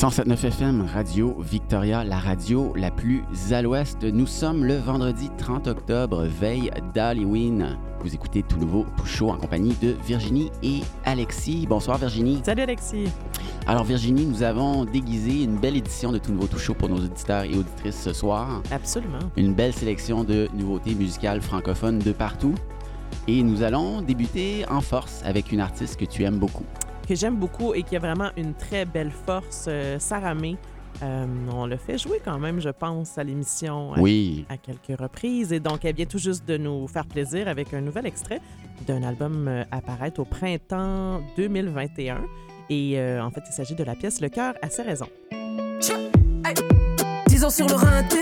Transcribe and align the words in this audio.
107.9 0.00 0.46
FM, 0.46 0.86
Radio 0.94 1.36
Victoria, 1.40 2.04
la 2.04 2.18
radio 2.18 2.72
la 2.74 2.90
plus 2.90 3.22
à 3.50 3.60
l'ouest. 3.60 4.02
Nous 4.02 4.26
sommes 4.26 4.64
le 4.64 4.78
vendredi 4.78 5.28
30 5.36 5.66
octobre, 5.66 6.24
veille 6.24 6.70
d'Halloween. 6.94 7.76
Vous 8.00 8.14
écoutez 8.14 8.42
tout 8.42 8.56
nouveau, 8.56 8.86
tout 8.96 9.04
chaud 9.04 9.28
en 9.28 9.36
compagnie 9.36 9.76
de 9.82 9.94
Virginie 10.06 10.50
et 10.62 10.80
Alexis. 11.04 11.66
Bonsoir 11.68 11.98
Virginie. 11.98 12.40
Salut 12.42 12.62
Alexis. 12.62 13.08
Alors 13.66 13.84
Virginie, 13.84 14.24
nous 14.24 14.42
avons 14.42 14.86
déguisé 14.86 15.42
une 15.42 15.58
belle 15.58 15.76
édition 15.76 16.12
de 16.12 16.16
tout 16.16 16.32
nouveau, 16.32 16.46
tout 16.46 16.58
chaud 16.58 16.72
pour 16.72 16.88
nos 16.88 16.96
auditeurs 16.96 17.44
et 17.44 17.54
auditrices 17.54 18.00
ce 18.00 18.14
soir. 18.14 18.62
Absolument. 18.70 19.18
Une 19.36 19.52
belle 19.52 19.74
sélection 19.74 20.24
de 20.24 20.48
nouveautés 20.54 20.94
musicales 20.94 21.42
francophones 21.42 21.98
de 21.98 22.12
partout. 22.12 22.54
Et 23.28 23.42
nous 23.42 23.62
allons 23.62 24.00
débuter 24.00 24.64
en 24.70 24.80
force 24.80 25.20
avec 25.26 25.52
une 25.52 25.60
artiste 25.60 26.00
que 26.00 26.06
tu 26.06 26.24
aimes 26.24 26.38
beaucoup 26.38 26.64
que 27.10 27.16
j'aime 27.16 27.34
beaucoup 27.34 27.74
et 27.74 27.82
qui 27.82 27.96
a 27.96 27.98
vraiment 27.98 28.30
une 28.36 28.54
très 28.54 28.84
belle 28.84 29.10
force, 29.10 29.64
euh, 29.66 29.98
Sarah 29.98 30.32
May. 30.32 30.56
Euh, 31.02 31.26
on 31.52 31.66
le 31.66 31.76
fait 31.76 31.98
jouer 31.98 32.20
quand 32.24 32.38
même, 32.38 32.60
je 32.60 32.68
pense, 32.68 33.18
à 33.18 33.24
l'émission 33.24 33.94
oui. 33.96 34.44
à, 34.48 34.56
quelques 34.56 34.96
reprises. 34.96 35.52
Et 35.52 35.58
donc, 35.58 35.84
elle 35.84 35.96
vient 35.96 36.06
tout 36.06 36.20
juste 36.20 36.46
de 36.46 36.56
nous 36.56 36.86
faire 36.86 37.06
plaisir 37.06 37.48
avec 37.48 37.74
un 37.74 37.80
nouvel 37.80 38.06
extrait 38.06 38.40
d'un 38.86 39.02
album 39.02 39.48
euh, 39.48 39.64
apparaître 39.72 40.20
au 40.20 40.24
printemps 40.24 41.20
2021. 41.36 42.20
Et 42.72 42.96
en 43.20 43.30
fait, 43.32 43.42
il 43.48 43.52
s'agit 43.52 43.74
de 43.74 43.82
la 43.82 43.96
pièce 43.96 44.20
Le 44.20 44.28
cœur 44.28 44.54
a 44.62 44.70
ses 44.70 44.82
raisons. 44.82 45.08
Disons 47.26 47.50
sur 47.50 47.66
le 47.66 47.74
rinté, 47.74 48.18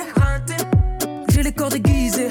j'ai 1.29 1.43
les 1.43 1.53
corps 1.53 1.69
déguisés. 1.69 2.31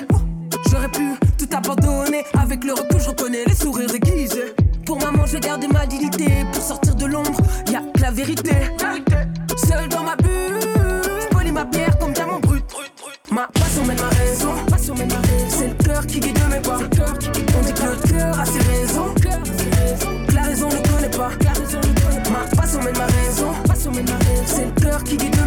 J'aurais 0.72 0.90
pu 0.90 1.12
tout 1.38 1.56
abandonner. 1.56 2.24
Avec 2.34 2.64
le 2.64 2.74
recul, 2.74 3.00
je 3.00 3.10
reconnais 3.10 3.46
les 3.46 3.54
sourires 3.54 3.92
déguisés. 3.92 4.56
Pour 4.88 4.98
maman, 5.02 5.26
je 5.26 5.34
vais 5.34 5.42
garder 5.42 5.68
ma 5.68 5.86
dignité. 5.86 6.46
Pour 6.54 6.64
sortir 6.64 6.96
de 6.96 7.06
l'ombre, 7.06 7.42
y'a 7.70 7.82
que 7.94 8.00
la 8.00 8.10
vérité. 8.10 8.54
Seul 9.58 9.90
dans 9.90 10.04
ma 10.04 10.16
bulle, 10.16 10.62
je 11.46 11.52
ma 11.52 11.66
pierre 11.66 12.00
comme 12.00 12.14
diamant 12.14 12.40
brut. 12.40 12.64
Ma 13.30 13.48
passion 13.48 13.84
mène 13.84 13.98
ma 13.98 14.08
raison. 14.08 14.54
C'est 15.50 15.68
le 15.68 15.74
cœur 15.84 16.08
qui 16.08 16.22
guide 16.22 16.40
mes 16.50 16.62
pas. 16.62 16.78
On 16.78 17.62
dit 17.64 17.74
que 17.74 17.84
le 17.84 17.98
cœur 18.10 18.40
a 18.40 18.46
ses 18.46 18.60
raisons. 18.60 19.14
Que 19.16 20.34
la 20.34 20.42
raison 20.44 20.70
ne 20.70 20.88
connaît 20.88 21.10
pas. 21.10 21.32
Ma 22.32 22.56
passion 22.56 22.82
mène 22.82 22.98
ma 22.98 23.06
raison. 23.08 23.54
C'est 24.46 24.66
le 24.66 24.72
cœur 24.82 25.04
qui 25.04 25.18
guide 25.18 25.36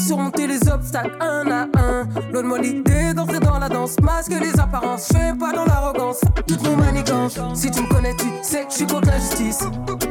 surmonté 0.00 0.46
les 0.46 0.68
obstacles 0.68 1.16
un 1.20 1.50
à 1.50 1.66
un. 1.78 2.08
L'autre 2.32 2.48
moi 2.48 2.58
l'idée 2.58 3.14
d'entrer 3.14 3.40
dans 3.40 3.58
la 3.58 3.68
danse, 3.68 3.96
masque 4.00 4.32
les 4.40 4.58
apparences, 4.58 5.08
fais 5.08 5.32
pas 5.38 5.52
dans 5.52 5.64
l'arrogance, 5.64 6.20
toutes 6.46 6.62
nos 6.62 6.76
manigances. 6.76 7.38
Si 7.54 7.70
tu 7.70 7.82
me 7.82 7.88
connais, 7.88 8.14
tu 8.16 8.26
sais 8.42 8.64
que 8.64 8.70
je 8.70 8.76
suis 8.76 8.86
contre 8.86 9.08
l'injustice. 9.08 9.60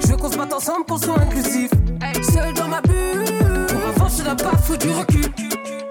Je 0.02 0.08
veux 0.08 0.18
qu'on 0.18 0.32
se 0.32 0.38
batte 0.38 0.54
ensemble 0.54 0.86
pour 0.86 1.00
soit 1.00 1.20
inclusif. 1.20 1.72
Seul 2.22 2.54
dans 2.54 2.68
ma 2.68 2.82
bulle 2.82 3.26
je 4.18 4.24
n'ai 4.24 4.36
pas 4.36 4.58
foutu 4.58 4.88
du 4.88 4.94
recul. 4.94 5.26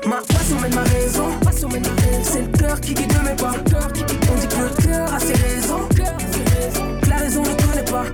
Ma 0.06 0.16
passion 0.16 0.58
mène 0.60 0.74
ma 0.74 0.82
raison. 0.82 1.28
C'est 2.22 2.42
le 2.42 2.58
cœur 2.58 2.80
qui 2.80 2.94
guide 2.94 3.12
mes 3.24 3.34
pas. 3.36 3.52
On 3.52 4.40
dit 4.40 4.48
que 4.48 4.56
le 4.62 4.82
cœur 4.82 5.14
a 5.14 5.20
ses 5.20 5.34
raisons. 5.34 5.88
Que 5.94 7.08
la 7.08 7.16
raison 7.16 7.42
ne 7.42 7.48
connaît 7.48 7.84
pas. 7.84 8.04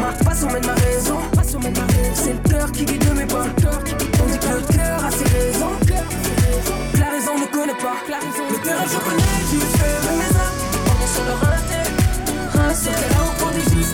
Ma 0.00 0.24
passion 0.24 0.48
mène 0.50 0.66
ma 0.66 0.74
raison. 0.74 1.18
C'est 2.14 2.32
le 2.32 2.51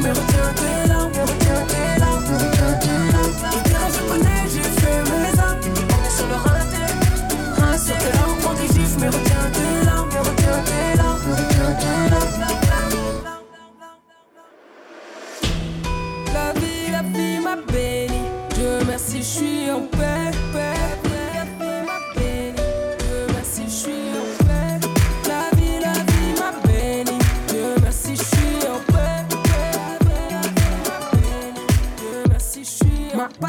mais 0.03 0.10
retiens 0.10 0.53
tes 0.54 0.88
larmes, 0.88 1.12
retiens 1.12 1.64
tes 1.66 2.00
larmes, 2.00 2.25
retiens 2.25 2.75
tes 2.81 3.12
larmes. 3.12 3.36
Je 3.92 4.00
connais, 4.09 4.44
j'y 4.53 4.62
fais 4.81 5.00
mes 5.10 5.34
âmes. 5.41 5.62
On 5.94 6.03
est 6.04 6.14
sur 6.16 6.26
le 6.26 6.36
juifs, 8.72 8.97
mais 9.00 9.08
retiens 9.08 9.48
tes 9.53 9.87
larmes, 9.87 10.08
retiens 10.10 10.62
tes 10.64 10.97
larmes, 10.97 11.31
retiens 11.31 11.72
tes 11.81 12.10
larmes. 12.10 12.38
La 16.32 16.53
vie, 16.60 16.91
la 16.92 17.03
vie 17.03 17.38
m'a 17.41 17.56
béni. 17.56 18.22
Dieu 18.54 18.78
merci, 18.87 19.19
je 19.19 19.22
suis 19.22 19.70
en 19.70 19.81
paix. 19.81 20.17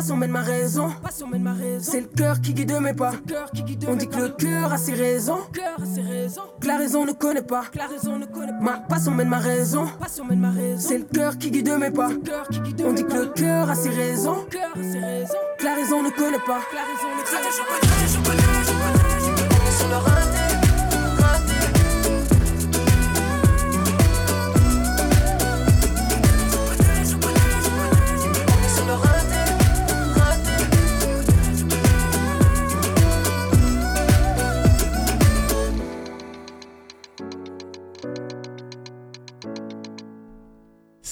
Suis 0.02 0.14
Ma 0.14 1.00
passion 1.02 1.28
mène 1.28 1.44
ma 1.44 1.54
raison. 1.54 1.92
C'est 1.92 2.02
le 2.02 2.08
cœur 2.08 2.42
qui 2.42 2.54
guide 2.54 2.80
mes 2.82 2.94
pas. 2.94 3.12
On 3.88 3.96
dit 3.96 4.08
que 4.08 4.18
le 4.18 4.30
cœur 4.30 4.72
a 4.72 4.78
ses 4.78 4.94
raisons. 4.94 5.40
Que 6.62 6.68
la 6.68 6.78
raison 6.78 7.06
ne 7.06 7.12
connaît 7.12 7.42
pas. 7.42 7.64
Ma 8.62 8.78
passion 8.80 9.12
mène 9.12 9.30
ma 9.30 9.40
raison. 9.40 9.86
C'est 10.78 10.98
le 10.98 11.04
cœur 11.06 11.38
qui 11.38 11.52
guide 11.52 11.72
mes 11.80 11.92
pas. 11.92 12.10
On 12.10 12.94
dit 12.94 13.04
que 13.04 13.14
le 13.14 13.28
cœur 13.28 13.70
a 13.70 13.76
ses 13.76 13.90
raisons. 13.90 14.46
Que 14.50 15.66
la 15.66 15.76
raison 15.76 16.04
ne 16.04 16.10
connaît 16.10 16.40
pas. 16.46 16.60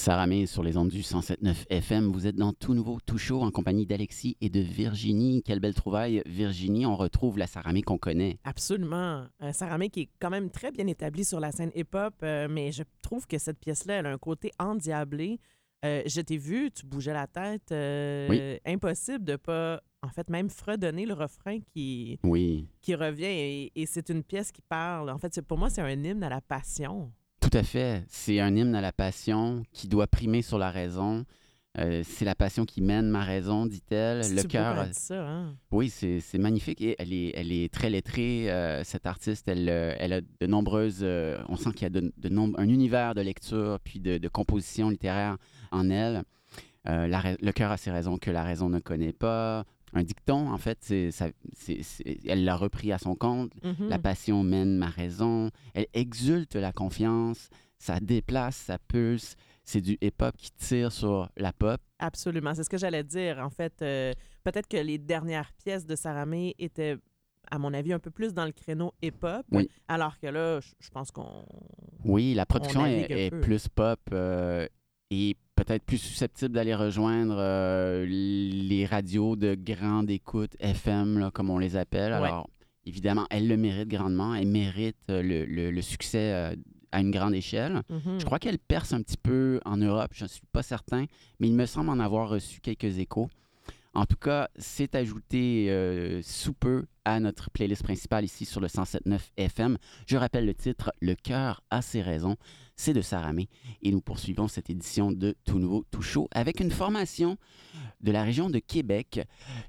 Sarah 0.07 0.25
May 0.25 0.45
sur 0.45 0.63
les 0.63 0.77
ondes 0.77 0.87
du 0.87 1.01
107.9 1.01 1.65
FM. 1.69 2.13
Vous 2.13 2.27
êtes 2.27 2.37
dans 2.37 2.53
tout 2.53 2.73
nouveau, 2.73 2.97
tout 3.05 3.17
chaud 3.17 3.41
en 3.41 3.51
compagnie 3.51 3.85
d'Alexis 3.85 4.37
et 4.39 4.49
de 4.49 4.61
Virginie. 4.61 5.43
Quelle 5.43 5.59
belle 5.59 5.73
trouvaille, 5.73 6.23
Virginie. 6.25 6.85
On 6.85 6.95
retrouve 6.95 7.37
la 7.37 7.45
Sarah 7.45 7.73
May 7.73 7.81
qu'on 7.81 7.97
connaît. 7.97 8.39
Absolument. 8.45 9.25
Euh, 9.41 9.51
Sarah 9.51 9.77
May 9.77 9.89
qui 9.89 10.03
est 10.03 10.09
quand 10.21 10.29
même 10.29 10.49
très 10.49 10.71
bien 10.71 10.87
établie 10.87 11.25
sur 11.25 11.41
la 11.41 11.51
scène 11.51 11.71
hip-hop, 11.75 12.13
euh, 12.23 12.47
mais 12.49 12.71
je 12.71 12.83
trouve 13.01 13.27
que 13.27 13.37
cette 13.37 13.59
pièce-là, 13.59 13.95
elle 13.95 14.05
a 14.05 14.11
un 14.13 14.17
côté 14.17 14.53
endiablé. 14.59 15.41
Euh, 15.83 16.03
je 16.05 16.21
t'ai 16.21 16.37
vu, 16.37 16.71
tu 16.71 16.85
bougeais 16.85 17.11
la 17.11 17.27
tête. 17.27 17.69
euh, 17.73 18.29
Oui. 18.29 18.59
Impossible 18.65 19.25
de 19.25 19.35
pas, 19.35 19.81
en 20.01 20.07
fait, 20.07 20.29
même 20.29 20.49
fredonner 20.49 21.05
le 21.05 21.15
refrain 21.15 21.59
qui, 21.73 22.17
Oui, 22.23 22.69
qui 22.79 22.95
revient. 22.95 23.25
Et, 23.25 23.71
et 23.75 23.85
c'est 23.85 24.07
une 24.09 24.23
pièce 24.23 24.53
qui 24.53 24.61
parle. 24.61 25.09
En 25.09 25.17
fait, 25.17 25.41
pour 25.41 25.57
moi, 25.57 25.69
c'est 25.69 25.81
un 25.81 25.89
hymne 26.01 26.23
à 26.23 26.29
la 26.29 26.39
passion. 26.39 27.11
Tout 27.49 27.57
à 27.57 27.63
fait. 27.63 28.03
C'est 28.09 28.39
un 28.39 28.55
hymne 28.55 28.75
à 28.75 28.81
la 28.81 28.91
passion 28.91 29.63
qui 29.71 29.87
doit 29.87 30.07
primer 30.07 30.41
sur 30.41 30.57
la 30.57 30.71
raison. 30.71 31.25
Euh, 31.79 32.01
c'est 32.03 32.25
la 32.25 32.33
passion 32.33 32.65
qui 32.65 32.81
mène 32.81 33.07
ma 33.09 33.23
raison, 33.23 33.67
dit-elle. 33.67 34.21
Le 34.35 34.41
cœur. 34.43 34.87
ça, 34.93 35.27
hein? 35.27 35.55
Oui, 35.71 35.89
c'est 35.89 36.37
magnifique. 36.39 36.81
Et 36.81 36.95
elle 36.97 37.13
est, 37.13 37.31
elle 37.35 37.51
est 37.51 37.71
très 37.71 37.89
lettrée, 37.91 38.51
euh, 38.51 38.83
cette 38.83 39.05
artiste. 39.05 39.47
Elle, 39.47 39.69
euh, 39.69 39.93
elle 39.99 40.13
a 40.13 40.21
de 40.21 40.47
nombreuses. 40.47 40.99
euh, 41.03 41.37
on 41.49 41.55
sent 41.55 41.69
qu'il 41.73 41.83
y 41.83 41.85
a 41.85 41.89
de, 41.89 42.11
de 42.17 42.29
nombre- 42.29 42.59
un 42.59 42.67
univers 42.67 43.13
de 43.13 43.21
lecture 43.21 43.79
puis 43.83 43.99
de, 43.99 44.17
de 44.17 44.27
composition 44.27 44.89
littéraire 44.89 45.37
en 45.71 45.89
elle. 45.89 46.23
La 46.85 47.21
le 47.41 47.51
cœur 47.51 47.69
a 47.71 47.75
ses 47.77 47.91
raisons 47.91 48.17
que 48.17 48.31
la 48.31 48.43
raison 48.43 48.69
ne 48.69 48.79
connaît 48.79 49.11
pas. 49.11 49.65
Un 49.93 50.03
dicton, 50.03 50.51
en 50.51 50.57
fait, 50.57 50.77
c'est 50.81 51.11
ça- 51.11 51.29
c'est- 51.53 51.81
c'est- 51.81 52.19
elle 52.27 52.43
l'a 52.43 52.55
repris 52.55 52.91
à 52.91 52.97
son 52.97 53.15
compte. 53.15 53.51
Mhm. 53.63 53.87
La 53.89 53.97
passion 53.99 54.43
mène 54.43 54.77
ma 54.77 54.87
raison. 54.89 55.49
Elle 55.73 55.87
exulte 55.93 56.55
la 56.55 56.71
confiance. 56.73 57.49
Ça 57.79 57.99
déplace, 57.99 58.55
ça 58.57 58.77
pulse. 58.79 59.35
C'est 59.63 59.81
du 59.81 59.97
hip-hop 60.01 60.35
qui 60.37 60.51
tire 60.51 60.91
sur 60.91 61.29
la 61.37 61.51
pop. 61.53 61.79
Absolument, 61.99 62.53
c'est 62.55 62.63
ce 62.63 62.69
que 62.69 62.77
j'allais 62.77 63.03
dire. 63.03 63.39
En 63.39 63.49
fait, 63.49 63.73
euh, 63.81 64.13
peut-être 64.43 64.67
que 64.67 64.77
les 64.77 64.97
dernières 64.97 65.51
pièces 65.63 65.85
de 65.85 65.95
Sarah 65.95 66.25
May 66.25 66.55
étaient, 66.57 66.95
à 67.51 67.59
mon 67.59 67.73
avis, 67.73 67.91
un 67.93 67.99
peu 67.99 68.09
plus 68.11 68.33
dans 68.33 68.45
le 68.45 68.51
créneau 68.53 68.93
hip-hop. 69.01 69.45
Oui. 69.51 69.69
Alors 69.87 70.17
que 70.19 70.27
là, 70.27 70.59
je 70.61 70.89
pense 70.89 71.11
qu'on. 71.11 71.45
Oui, 72.05 72.33
la 72.33 72.45
production 72.45 72.85
est, 72.85 73.29
plus 73.41 73.67
pop 73.67 73.99
euh, 74.13 74.67
et 75.09 75.35
peut-être 75.55 75.83
plus 75.83 75.97
susceptible 75.97 76.53
d'aller 76.53 76.75
rejoindre 76.75 77.35
euh, 77.37 78.05
les 78.05 78.85
radios 78.85 79.35
de 79.35 79.55
grande 79.55 80.09
écoute 80.09 80.55
FM, 80.59 81.17
là, 81.19 81.31
comme 81.31 81.49
on 81.49 81.57
les 81.57 81.75
appelle. 81.77 82.11
Ouais. 82.13 82.27
Alors, 82.27 82.49
évidemment, 82.85 83.25
elle 83.29 83.47
le 83.47 83.57
mérite 83.57 83.87
grandement. 83.87 84.35
Elle 84.35 84.47
mérite 84.47 84.97
euh, 85.09 85.21
le, 85.21 85.45
le- 85.45 85.71
le 85.71 85.81
succès 85.81 86.31
euh, 86.33 86.55
à 86.91 87.01
une 87.01 87.11
grande 87.11 87.33
échelle. 87.33 87.81
Mhm. 87.89 88.19
Je 88.19 88.25
crois 88.25 88.39
qu'elle 88.39 88.59
perce 88.59 88.93
un 88.93 89.01
petit 89.01 89.17
peu 89.17 89.59
en 89.65 89.77
Europe, 89.77 90.11
je 90.13 90.23
ne 90.25 90.29
suis 90.29 90.41
pas 90.51 90.63
certain, 90.63 91.05
mais 91.39 91.47
il 91.47 91.53
me 91.53 91.65
semble 91.65 91.89
en 91.89 91.99
avoir 91.99 92.29
reçu 92.29 92.59
quelques 92.61 92.97
échos. 92.99 93.29
En 93.97 94.05
tout 94.05 94.15
cas, 94.15 94.47
c'est 94.57 94.93
ajouté 94.93 95.71
euh, 95.71 96.21
sous 96.21 96.53
peu 96.53 96.85
à 97.03 97.19
notre 97.19 97.49
playlist 97.49 97.81
principale 97.81 98.25
ici 98.25 98.45
sur 98.45 98.61
le 98.61 98.67
107.9 98.67 99.19
FM. 99.37 99.79
Je 100.05 100.17
rappelle 100.17 100.45
le 100.45 100.53
titre 100.53 100.93
Le 101.01 101.15
cœur 101.15 101.63
a 101.71 101.81
ses 101.81 102.03
raisons. 102.03 102.35
C'est 102.75 102.93
de 102.93 103.01
Saramé. 103.01 103.49
Et 103.81 103.89
nous 103.89 103.99
poursuivons 103.99 104.47
cette 104.47 104.69
édition 104.69 105.11
de 105.11 105.35
Tout 105.45 105.57
Nouveau, 105.57 105.83
Tout 105.89 106.03
Chaud 106.03 106.27
avec 106.29 106.59
une 106.59 106.69
formation 106.69 107.37
de 108.01 108.11
la 108.11 108.21
région 108.21 108.51
de 108.51 108.59
Québec. 108.59 109.19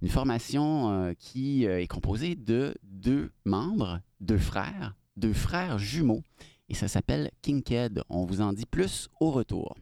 Une 0.03 0.11
formation 0.11 0.91
euh, 0.91 1.15
qui 1.19 1.67
euh, 1.67 1.81
est 1.81 1.87
composée 1.87 2.35
de 2.35 2.75
deux 2.83 3.33
membres, 3.47 4.03
deux 4.21 4.37
frères, 4.37 4.95
deux 5.17 5.33
frères 5.33 5.79
jumeaux. 5.79 6.23
Et 6.69 6.75
ça 6.75 6.87
s'appelle 6.87 7.31
Kinked. 7.41 8.03
On 8.11 8.27
vous 8.27 8.43
en 8.43 8.53
dit 8.53 8.67
plus 8.67 9.09
au 9.21 9.31
retour. 9.31 9.75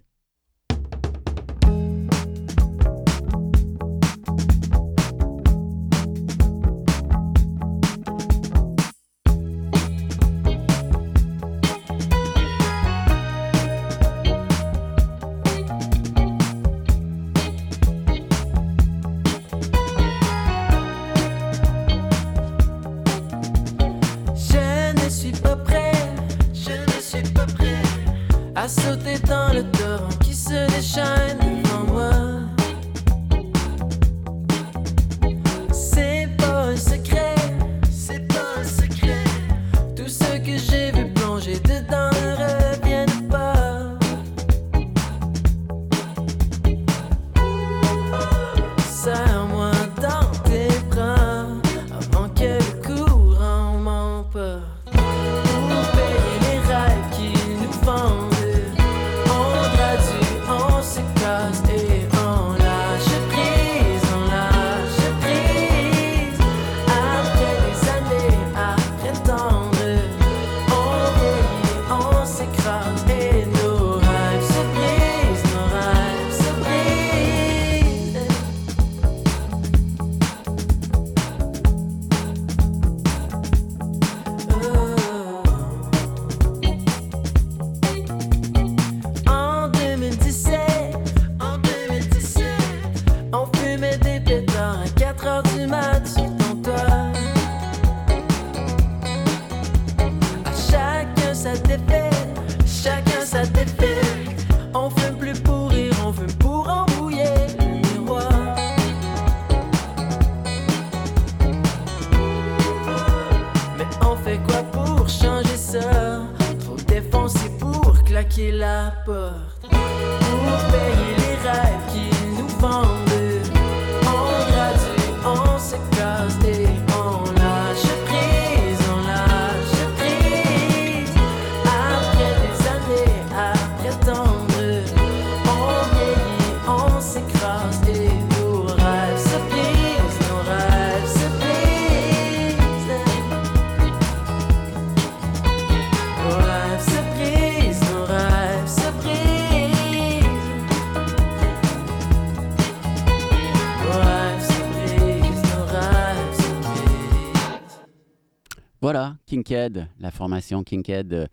La 159.49 160.11
formation 160.11 160.65
Kinked 160.65 161.13
euh, 161.13 161.27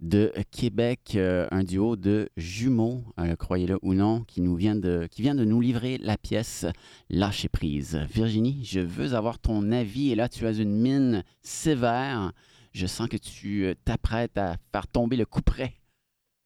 de 0.00 0.32
Québec, 0.50 1.12
euh, 1.14 1.46
un 1.52 1.62
duo 1.62 1.94
de 1.94 2.28
jumeaux, 2.36 3.04
euh, 3.20 3.36
croyez-le 3.36 3.78
ou 3.82 3.94
non, 3.94 4.24
qui, 4.24 4.40
nous 4.40 4.56
vient 4.56 4.74
de, 4.74 5.06
qui 5.08 5.22
vient 5.22 5.36
de 5.36 5.44
nous 5.44 5.60
livrer 5.60 5.98
la 5.98 6.16
pièce 6.16 6.66
Lâcher 7.08 7.48
prise. 7.48 8.00
Virginie, 8.12 8.64
je 8.64 8.80
veux 8.80 9.14
avoir 9.14 9.38
ton 9.38 9.70
avis 9.70 10.10
et 10.10 10.16
là 10.16 10.28
tu 10.28 10.44
as 10.44 10.58
une 10.58 10.74
mine 10.74 11.22
sévère. 11.40 12.32
Je 12.72 12.86
sens 12.86 13.08
que 13.08 13.16
tu 13.16 13.72
t'apprêtes 13.84 14.38
à 14.38 14.56
faire 14.72 14.88
tomber 14.88 15.16
le 15.16 15.26
coup 15.26 15.42
près. 15.42 15.74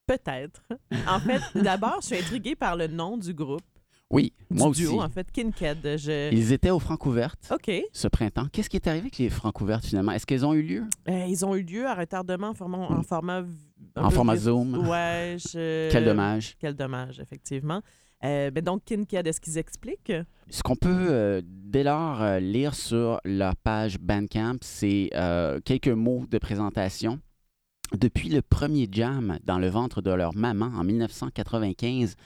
Peut-être. 0.07 0.63
En 1.09 1.19
fait, 1.19 1.41
d'abord, 1.55 2.01
je 2.03 2.09
suis 2.09 2.17
intriguée 2.17 2.57
par 2.57 2.77
le 2.77 2.89
nom 2.89 3.17
du 3.17 3.33
groupe, 3.33 3.65
Oui, 4.11 4.33
du 4.51 4.59
moi 4.59 4.69
aussi. 4.69 4.83
duo, 4.83 5.01
en 5.01 5.09
fait, 5.09 5.31
Kinked. 5.33 5.97
Je... 5.99 6.33
Ils 6.33 6.53
étaient 6.53 6.71
aux 6.71 6.79
Francouvertes 6.79 7.51
OK. 7.51 7.71
ce 7.93 8.09
printemps. 8.09 8.47
Qu'est-ce 8.53 8.71
qui 8.71 8.77
est 8.77 8.87
arrivé 8.87 9.03
avec 9.03 9.19
les 9.19 9.31
Francouvertes 9.31 9.85
finalement? 9.85 10.13
Est-ce 10.13 10.27
qu'elles 10.27 10.47
ont 10.47 10.55
eu 10.55 10.63
lieu? 10.63 10.85
Euh, 11.09 11.27
ils 11.29 11.45
ont 11.45 11.57
eu 11.57 11.63
lieu 11.63 11.87
à 11.87 11.95
retardement 11.95 12.51
en 12.51 12.55
format, 12.55 12.79
en 12.79 13.03
format, 13.03 13.43
en 13.97 14.11
format 14.11 14.37
Zoom? 14.37 14.89
Ouais, 14.89 15.37
je... 15.39 15.89
Quel 15.93 16.05
dommage. 16.05 16.57
Quel 16.61 16.75
dommage, 16.75 17.19
effectivement. 17.19 17.83
Euh, 18.25 18.51
ben 18.51 18.65
donc, 18.65 18.85
Kinked, 18.85 19.27
est-ce 19.27 19.41
qu'ils 19.41 19.59
expliquent? 19.59 20.13
Ce 20.49 20.63
qu'on 20.63 20.77
peut 20.77 21.09
euh, 21.11 21.43
dès 21.45 21.83
lors 21.83 22.23
euh, 22.23 22.39
lire 22.41 22.75
sur 22.75 23.21
leur 23.25 23.57
page 23.57 23.99
Bandcamp, 23.99 24.59
c'est 24.63 25.11
quelques 25.65 25.89
mots 25.89 26.25
de 26.31 26.39
présentation. 26.39 27.21
Depuis 27.97 28.29
le 28.31 28.43
premier 28.43 28.89
jam 28.91 29.39
dans 29.45 29.59
le 29.59 29.69
ventre 29.69 30.03
de 30.03 30.11
leur 30.11 30.35
maman 30.35 30.73
en 30.77 30.83
1995, 30.83 32.17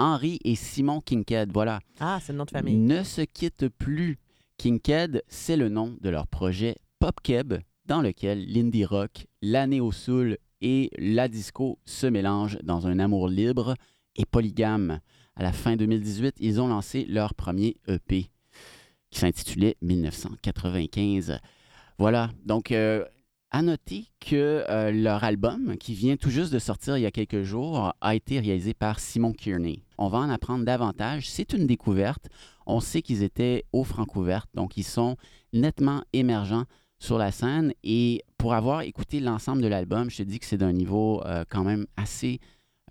Henri 0.00 0.38
et 0.44 0.54
Simon 0.54 1.00
Kinked, 1.00 1.52
voilà, 1.52 1.78
Ah, 2.00 2.18
c'est 2.22 2.32
le 2.32 2.38
nom 2.38 2.44
de 2.46 2.50
famille. 2.50 2.76
ne 2.76 3.02
se 3.04 3.20
quittent 3.20 3.68
plus. 3.68 4.18
Kinked, 4.56 5.22
c'est 5.28 5.56
le 5.56 5.68
nom 5.68 5.96
de 6.00 6.08
leur 6.08 6.26
projet 6.26 6.76
PopKeb, 6.98 7.54
dans 7.86 8.00
lequel 8.00 8.46
l'indie 8.50 8.84
rock, 8.84 9.26
la 9.42 9.66
néo-soul 9.66 10.38
et 10.62 10.90
la 10.98 11.28
disco 11.28 11.78
se 11.84 12.06
mélangent 12.06 12.58
dans 12.62 12.86
un 12.86 12.98
amour 12.98 13.28
libre 13.28 13.74
et 14.16 14.24
polygame. 14.24 15.00
À 15.36 15.42
la 15.42 15.52
fin 15.52 15.76
2018, 15.76 16.36
ils 16.40 16.60
ont 16.60 16.68
lancé 16.68 17.04
leur 17.06 17.34
premier 17.34 17.76
EP 17.88 18.30
qui 19.10 19.18
s'intitulait 19.18 19.76
1995. 19.82 21.38
Voilà, 21.98 22.30
donc 22.44 22.72
euh, 22.72 23.04
à 23.50 23.62
noter 23.62 24.06
que 24.20 24.64
euh, 24.68 24.92
leur 24.92 25.24
album, 25.24 25.76
qui 25.76 25.94
vient 25.94 26.16
tout 26.16 26.30
juste 26.30 26.52
de 26.52 26.58
sortir 26.58 26.96
il 26.96 27.02
y 27.02 27.06
a 27.06 27.10
quelques 27.10 27.42
jours, 27.42 27.92
a 28.00 28.14
été 28.14 28.38
réalisé 28.38 28.74
par 28.74 29.00
Simon 29.00 29.32
Kearney. 29.32 29.82
On 29.98 30.08
va 30.08 30.18
en 30.18 30.30
apprendre 30.30 30.64
davantage. 30.64 31.28
C'est 31.28 31.52
une 31.52 31.66
découverte. 31.66 32.28
On 32.66 32.80
sait 32.80 33.02
qu'ils 33.02 33.22
étaient 33.22 33.64
au 33.72 33.82
Francouverte, 33.84 34.48
donc 34.54 34.76
ils 34.76 34.84
sont 34.84 35.16
nettement 35.52 36.02
émergents 36.12 36.64
sur 37.00 37.18
la 37.18 37.32
scène. 37.32 37.72
Et 37.82 38.22
pour 38.38 38.54
avoir 38.54 38.82
écouté 38.82 39.18
l'ensemble 39.18 39.62
de 39.62 39.68
l'album, 39.68 40.10
je 40.10 40.18
te 40.18 40.22
dis 40.22 40.38
que 40.38 40.46
c'est 40.46 40.58
d'un 40.58 40.72
niveau 40.72 41.22
euh, 41.24 41.44
quand 41.48 41.64
même 41.64 41.86
assez 41.96 42.40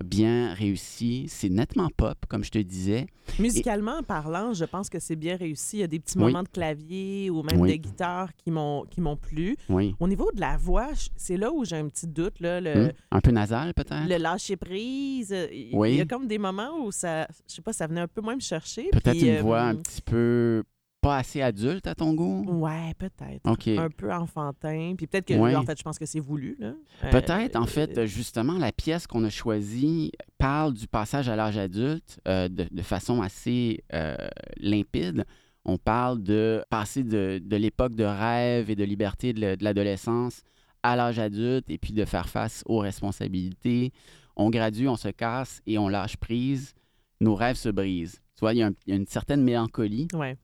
bien 0.03 0.53
réussi. 0.53 1.25
C'est 1.27 1.50
nettement 1.50 1.89
pop, 1.96 2.18
comme 2.27 2.44
je 2.44 2.51
te 2.51 2.58
disais. 2.60 3.08
Musicalement 3.38 4.01
parlant, 4.03 4.53
je 4.53 4.65
pense 4.65 4.89
que 4.89 5.00
c'est 5.00 5.15
bien 5.15 5.36
réussi. 5.36 5.77
Il 5.77 5.79
y 5.82 5.84
a 5.84 5.88
des 5.88 6.00
petits 6.00 6.18
Oui. 6.18 6.25
moments 6.25 6.44
de 6.44 6.48
clavier 6.50 7.29
ou 7.29 7.44
même 7.44 7.60
Oui. 7.60 7.72
de 7.72 7.75
guitare 7.75 8.29
qui 8.36 8.51
m'ont 8.51 8.86
plu. 9.22 9.56
Oui. 9.70 9.96
Au 10.00 10.08
niveau 10.08 10.32
de 10.34 10.39
la 10.41 10.58
voix, 10.58 10.89
c'est 11.15 11.38
là 11.38 11.51
où 11.51 11.63
j'ai 11.65 11.75
un 11.75 11.88
petit 11.89 12.08
doute. 12.08 12.39
Là, 12.39 12.60
le, 12.62 12.88
Hmm? 12.88 12.91
Un 13.12 13.22
peu 13.22 13.32
nasal, 13.32 13.74
peut-être? 13.74 14.08
le 14.08 14.18
lâcher 14.18 14.56
prise. 14.56 15.32
euh, 15.34 15.48
Il 15.51 15.96
y 15.96 16.01
a 16.01 16.06
comme 16.06 16.27
des 16.27 16.38
moments 16.38 16.79
où 16.86 16.91
ça, 16.91 17.27
je 17.48 17.56
sais 17.56 17.62
pas, 17.62 17.74
ça 17.74 17.88
venait 17.88 18.01
un 18.01 18.08
peu 18.08 18.22
moins 18.22 18.36
me 18.36 18.41
chercher. 18.41 18.89
Peut-être 18.91 19.22
une 19.22 19.38
euh, 19.38 19.41
voix 19.41 19.62
un 19.62 19.75
petit 19.75 20.01
peu 20.01 20.63
pas 21.01 21.18
assez 21.18 21.41
adulte 21.41 21.88
à 21.88 21.96
ton 21.96 22.13
goût? 22.13 22.44
Ouais, 22.48 22.94
peut-être. 22.98 23.41
Un 23.77 23.89
peu 23.89 24.12
enfantin. 24.12 24.94
Puis 24.98 25.08
peut-être 25.08 25.25
que, 25.25 25.34
Ouais. 25.34 25.56
en 25.56 25.63
fait, 25.63 25.77
je 25.77 25.84
pense 25.84 25.98
que 26.00 26.06
c'est 26.06 26.20
voulu. 26.20 26.56
là. 26.60 26.74
Euh, 27.06 27.10
Peut-être, 27.12 27.56
en 27.56 27.65
fait, 27.65 27.98
euh, 27.98 28.06
justement, 28.06 28.58
la 28.58 28.72
pièce 28.72 29.08
qu'on 29.08 29.24
a 29.24 29.29
choisie 29.29 30.12
parle 30.38 30.74
du 30.74 30.88
passage 30.88 31.29
à 31.29 31.36
l'âge 31.36 31.58
adulte 31.58 32.20
euh, 32.27 32.48
de, 32.50 32.68
de 32.70 32.82
façon 32.82 33.22
assez 33.22 33.84
euh, 33.94 34.15
limpide. 34.58 35.25
On 35.65 35.77
parle 35.77 36.24
de 36.24 36.63
passer 36.70 37.03
de, 37.03 37.39
de 37.44 37.56
l'époque 37.58 37.96
de 37.96 38.03
rêve 38.06 38.70
et 38.70 38.75
de 38.75 38.84
liberté 38.84 39.34
de, 39.34 39.41
le- 39.41 39.58
de 39.58 39.63
l'adolescence 39.63 40.41
à 40.84 40.96
l'âge 40.96 41.20
adulte 41.20 41.70
et 41.70 41.77
puis 41.77 41.94
de 41.94 42.06
faire 42.06 42.29
face 42.29 42.63
aux 42.65 42.79
responsabilités. 42.79 43.91
On 44.36 44.50
gradue, 44.50 44.88
on 44.88 44.96
se 44.96 45.10
casse 45.10 45.62
et 45.65 45.77
on 45.77 45.89
lâche 45.89 46.15
prise. 46.18 46.74
Nos 47.20 47.36
rêves 47.36 47.58
se 47.58 47.68
brisent. 47.70 48.22
Tu 48.36 48.41
vois, 48.41 48.53
il 48.53 48.60
y 48.60 48.63
a, 48.63 48.68
un- 48.68 48.74
il 48.88 48.91
y 48.91 48.94
a 48.94 48.96
une 48.96 49.06
certaine 49.08 49.44
mélancolie 49.44 50.08
Ouais. 50.13 50.38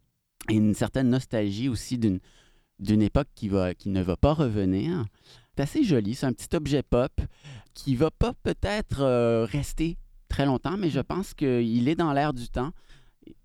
Et 0.49 0.55
une 0.55 0.73
certaine 0.73 1.09
nostalgie 1.09 1.69
aussi 1.69 1.97
d'une 1.97 2.19
d'une 2.79 3.01
époque 3.01 3.27
qui, 3.35 3.47
va, 3.47 3.73
qui 3.73 3.89
ne 3.89 4.01
va 4.01 4.17
pas 4.17 4.33
revenir. 4.33 5.05
C'est 5.55 5.63
assez 5.63 5.83
joli, 5.83 6.15
c'est 6.15 6.25
un 6.25 6.33
petit 6.33 6.53
objet 6.55 6.83
pop 6.83 7.11
qui 7.73 7.95
va 7.95 8.11
pas 8.11 8.33
peut-être 8.43 9.01
euh, 9.01 9.45
rester 9.45 9.97
très 10.27 10.45
longtemps, 10.45 10.77
mais 10.77 10.89
je 10.89 10.99
pense 10.99 11.33
qu'il 11.33 11.87
est 11.87 11.95
dans 11.95 12.13
l'air 12.13 12.33
du 12.33 12.49
temps. 12.49 12.71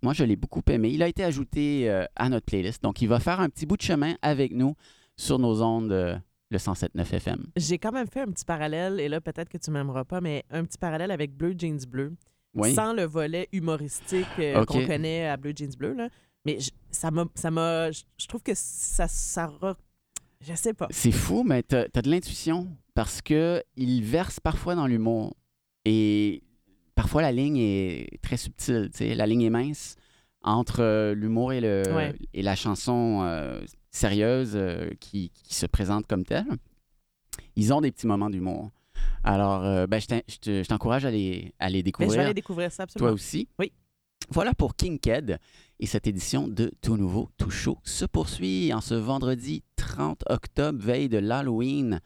Moi, 0.02 0.12
je 0.12 0.24
l'ai 0.24 0.36
beaucoup 0.36 0.62
aimé. 0.68 0.90
Il 0.90 1.02
a 1.02 1.08
été 1.08 1.24
ajouté 1.24 1.88
euh, 1.88 2.04
à 2.16 2.28
notre 2.28 2.46
playlist, 2.46 2.82
donc 2.82 3.00
il 3.02 3.08
va 3.08 3.20
faire 3.20 3.40
un 3.40 3.48
petit 3.48 3.66
bout 3.66 3.76
de 3.76 3.82
chemin 3.82 4.14
avec 4.22 4.52
nous 4.52 4.74
sur 5.16 5.38
nos 5.38 5.62
ondes, 5.62 5.92
euh, 5.92 6.16
le 6.50 6.58
107.9 6.58 7.14
FM. 7.14 7.46
J'ai 7.56 7.78
quand 7.78 7.92
même 7.92 8.08
fait 8.08 8.20
un 8.20 8.30
petit 8.30 8.44
parallèle, 8.44 8.98
et 9.00 9.08
là, 9.08 9.20
peut-être 9.20 9.48
que 9.48 9.58
tu 9.58 9.70
m'aimeras 9.70 10.04
pas, 10.04 10.20
mais 10.20 10.44
un 10.50 10.64
petit 10.64 10.78
parallèle 10.78 11.10
avec 11.10 11.32
Bleu 11.34 11.54
Jeans 11.56 11.84
Bleu. 11.88 12.14
Oui, 12.54 12.74
Sans 12.74 12.92
le 12.92 13.04
volet 13.04 13.48
humoristique 13.52 14.26
qu'on 14.66 14.84
connaît 14.84 15.28
à 15.28 15.36
Bleu 15.36 15.52
Jeans 15.56 15.76
Bleu. 15.78 15.92
Là. 15.94 16.08
Mais 16.46 16.58
je- 16.60 16.70
ça 16.90 17.10
m'a. 17.10 17.26
ça 17.34 17.50
m'a- 17.50 17.90
Je 17.90 18.02
je 18.18 18.26
trouve 18.26 18.42
que 18.42 18.52
ça. 18.54 19.06
ça 19.08 19.46
re- 19.60 19.76
Je 20.40 20.54
sais 20.54 20.72
pas. 20.74 20.86
c'est 20.90 21.12
fou, 21.12 21.42
mais 21.44 21.62
tu 21.62 21.74
as, 21.76 21.88
de 21.88 22.10
l'intuition 22.10 22.66
parce 22.94 23.20
que 23.20 23.62
il 23.76 24.02
verse 24.02 24.40
parfois 24.40 24.74
dans 24.74 24.86
l'humour 24.86 25.36
et 25.84 26.42
parfois 26.94 27.22
la 27.22 27.32
ligne 27.32 27.58
est 27.58 28.20
très 28.22 28.36
subtile. 28.38 28.88
tu 28.92 28.98
sais. 28.98 29.14
La 29.14 29.26
ligne 29.26 29.42
est 29.42 29.50
mince 29.50 29.96
entre 30.42 30.80
euh, 30.80 31.14
l'humour 31.14 31.52
et, 31.52 31.60
le, 31.60 31.82
Ouais. 31.94 32.14
et 32.32 32.40
la 32.42 32.56
chanson 32.56 33.20
euh, 33.22 33.60
sérieuse 33.90 34.52
euh, 34.54 34.88
qui, 34.98 35.30
qui 35.34 35.54
se 35.54 35.66
présente 35.66 36.06
comme 36.06 36.24
telle. 36.24 36.46
Ils 37.56 37.72
ont 37.74 37.82
des 37.82 37.90
petits 37.92 38.06
moments 38.06 38.30
d'humour. 38.30 38.70
Alors, 39.22 39.62
euh, 39.64 39.86
ben, 39.86 40.00
je 40.00 40.06
je 40.28 40.62
je 40.62 40.68
t'encourage 40.68 41.04
à 41.04 41.10
les, 41.10 41.52
à 41.58 41.68
les 41.68 41.74
Mais 41.74 41.78
je 41.80 41.84
découvrir. 41.84 42.12
vais 42.18 42.24
aller 42.24 42.34
découvrir 42.34 42.72
ça 42.72 42.84
absolument. 42.84 43.08
Toi 43.10 43.14
aussi? 43.14 43.48
Oui. 43.58 43.72
Voilà 44.30 44.54
pour 44.54 44.74
King 44.76 44.98
Ked. 44.98 45.38
Et 45.82 45.86
cette 45.86 46.06
édition 46.06 46.46
de 46.46 46.70
Tout 46.82 46.98
Nouveau, 46.98 47.30
Tout 47.38 47.50
Chaud 47.50 47.78
se 47.84 48.04
poursuit 48.04 48.70
en 48.74 48.82
ce 48.82 48.92
vendredi 48.92 49.62
30 49.76 50.24
octobre, 50.28 50.78
veille 50.78 51.08
de 51.08 51.16
l'Halloween. 51.16 52.00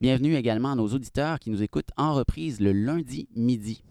Bienvenue 0.00 0.36
également 0.36 0.72
à 0.72 0.74
nos 0.74 0.88
auditeurs 0.88 1.38
qui 1.38 1.50
nous 1.50 1.62
écoutent 1.62 1.90
en 1.98 2.14
reprise 2.14 2.60
le 2.60 2.72
lundi 2.72 3.28
midi. 3.36 3.84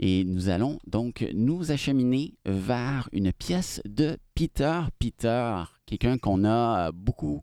Et 0.00 0.24
nous 0.24 0.50
allons 0.50 0.78
donc 0.86 1.26
nous 1.32 1.72
acheminer 1.72 2.34
vers 2.44 3.08
une 3.12 3.32
pièce 3.32 3.80
de 3.86 4.18
Peter 4.34 4.82
Peter, 4.98 5.62
quelqu'un 5.86 6.18
qu'on 6.18 6.44
a 6.44 6.88
euh, 6.88 6.92
beaucoup 6.92 7.40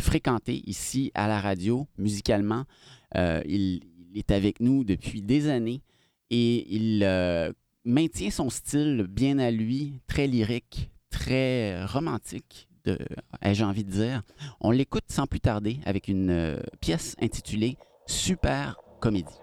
fréquenté 0.00 0.62
ici 0.64 1.10
à 1.14 1.26
la 1.26 1.40
radio 1.40 1.88
musicalement. 1.98 2.66
Euh, 3.16 3.42
il, 3.46 3.80
est 4.14 4.30
avec 4.30 4.60
nous 4.60 4.84
depuis 4.84 5.22
des 5.22 5.48
années 5.48 5.82
et 6.30 6.72
il 6.72 7.02
euh, 7.02 7.52
maintient 7.84 8.30
son 8.30 8.50
style 8.50 9.06
bien 9.08 9.38
à 9.38 9.50
lui, 9.50 9.94
très 10.06 10.26
lyrique, 10.26 10.90
très 11.10 11.84
romantique, 11.84 12.68
de- 12.84 12.98
ai-je 13.42 13.64
envie 13.64 13.84
de 13.84 13.90
dire. 13.90 14.22
On 14.60 14.70
l'écoute 14.70 15.04
sans 15.08 15.26
plus 15.26 15.40
tarder 15.40 15.78
avec 15.84 16.08
une 16.08 16.30
euh, 16.30 16.60
pièce 16.80 17.16
intitulée 17.20 17.76
Super 18.06 18.76
Comédie. 19.00 19.39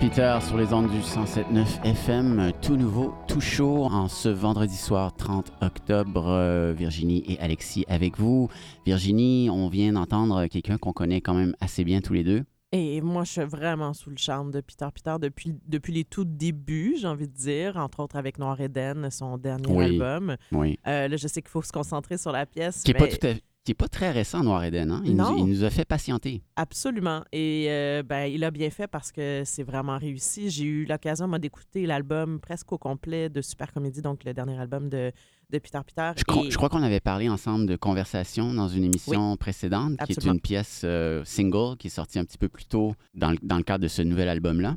Peter 0.00 0.38
sur 0.42 0.56
les 0.58 0.72
ondes 0.72 0.90
du 0.90 0.98
107.9 0.98 1.84
FM, 1.84 2.52
tout 2.60 2.76
nouveau, 2.76 3.14
tout 3.28 3.40
chaud 3.40 3.84
en 3.84 4.08
ce 4.08 4.28
vendredi 4.28 4.76
soir 4.76 5.14
30 5.16 5.52
octobre. 5.62 6.26
Euh, 6.28 6.74
Virginie 6.76 7.24
et 7.28 7.38
Alexis 7.40 7.84
avec 7.88 8.18
vous. 8.18 8.48
Virginie, 8.84 9.48
on 9.50 9.68
vient 9.68 9.92
d'entendre 9.92 10.46
quelqu'un 10.48 10.76
qu'on 10.76 10.92
connaît 10.92 11.20
quand 11.20 11.34
même 11.34 11.54
assez 11.60 11.84
bien 11.84 12.00
tous 12.00 12.12
les 12.12 12.24
deux. 12.24 12.44
Et 12.72 13.00
moi, 13.00 13.24
je 13.24 13.32
suis 13.32 13.44
vraiment 13.44 13.94
sous 13.94 14.10
le 14.10 14.16
charme 14.18 14.50
de 14.50 14.60
Peter 14.60 14.86
Peter 14.94 15.16
depuis, 15.20 15.54
depuis 15.66 15.92
les 15.92 16.04
tout 16.04 16.24
débuts, 16.24 16.96
j'ai 17.00 17.06
envie 17.06 17.28
de 17.28 17.34
dire, 17.34 17.76
entre 17.76 18.00
autres 18.00 18.16
avec 18.16 18.38
Noir 18.38 18.60
Eden, 18.60 19.08
son 19.10 19.38
dernier 19.38 19.66
Oui. 19.70 19.84
album. 19.84 20.36
Oui. 20.52 20.78
Euh, 20.86 21.08
là, 21.08 21.16
je 21.16 21.26
sais 21.28 21.40
qu'il 21.40 21.50
faut 21.50 21.62
se 21.62 21.72
concentrer 21.72 22.18
sur 22.18 22.32
la 22.32 22.44
pièce. 22.44 22.82
Qui 22.82 22.92
n'est 22.92 22.98
pas 22.98 23.08
tout 23.08 23.26
à 23.26 23.30
qui 23.66 23.72
est 23.72 23.74
pas 23.74 23.88
très 23.88 24.10
récent, 24.12 24.42
Noir 24.42 24.64
Eden. 24.64 24.90
Hein? 24.90 25.02
Il, 25.04 25.10
nous, 25.16 25.16
Non. 25.24 25.36
il 25.36 25.44
nous 25.44 25.64
a 25.64 25.70
fait 25.70 25.84
patienter. 25.84 26.42
Absolument. 26.54 27.22
Et 27.32 27.66
euh, 27.68 28.02
ben, 28.02 28.24
il 28.26 28.42
a 28.44 28.50
bien 28.50 28.70
fait 28.70 28.86
parce 28.86 29.12
que 29.12 29.42
c'est 29.44 29.64
vraiment 29.64 29.98
réussi. 29.98 30.48
J'ai 30.50 30.64
eu 30.64 30.84
l'occasion 30.86 31.26
moi, 31.28 31.38
d'écouter 31.38 31.84
l'album 31.84 32.38
presque 32.40 32.72
au 32.72 32.78
complet 32.78 33.28
de 33.28 33.42
Super 33.42 33.72
Comédie, 33.72 34.00
donc 34.02 34.24
le 34.24 34.32
dernier 34.32 34.56
album 34.58 34.88
de, 34.88 35.10
de 35.50 35.58
Peter 35.58 35.80
Peter. 35.84 36.12
Je, 36.16 36.22
crois- 36.24 36.44
Et- 36.46 36.50
je 36.50 36.56
crois 36.56 36.68
qu'on 36.68 36.82
avait 36.82 37.00
parlé 37.00 37.28
ensemble 37.28 37.66
de 37.66 37.74
Conversation 37.76 38.54
dans 38.54 38.68
une 38.68 38.84
émission 38.84 39.36
précédente, 39.36 39.96
qui 40.06 40.12
est 40.12 40.24
une 40.24 40.40
pièce 40.40 40.82
euh, 40.84 41.24
single 41.24 41.76
qui 41.76 41.88
est 41.88 41.90
sortie 41.90 42.18
un 42.20 42.24
petit 42.24 42.38
peu 42.38 42.48
plus 42.48 42.66
tôt 42.66 42.94
dans 43.14 43.32
le, 43.32 43.38
dans 43.42 43.56
le 43.56 43.64
cadre 43.64 43.82
de 43.82 43.88
ce 43.88 44.00
nouvel 44.02 44.28
album-là. 44.28 44.76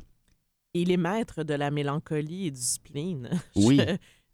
il 0.74 0.90
est 0.90 0.96
maître 0.96 1.44
de 1.44 1.54
la 1.54 1.70
mélancolie 1.70 2.48
et 2.48 2.50
du 2.50 2.60
spleen. 2.60 3.30
Oui. 3.54 3.80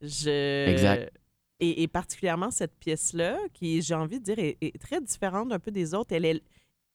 Je, 0.00 0.08
je- 0.08 0.70
Exact. 0.70 1.12
Et, 1.60 1.82
et 1.82 1.88
particulièrement 1.88 2.50
cette 2.50 2.74
pièce-là, 2.76 3.38
qui, 3.54 3.80
j'ai 3.80 3.94
envie 3.94 4.18
de 4.20 4.24
dire, 4.24 4.38
est, 4.38 4.58
est 4.60 4.78
très 4.78 5.00
différente 5.00 5.50
un 5.52 5.58
peu 5.58 5.70
des 5.70 5.94
autres. 5.94 6.12
Elle 6.12 6.26
est, 6.26 6.42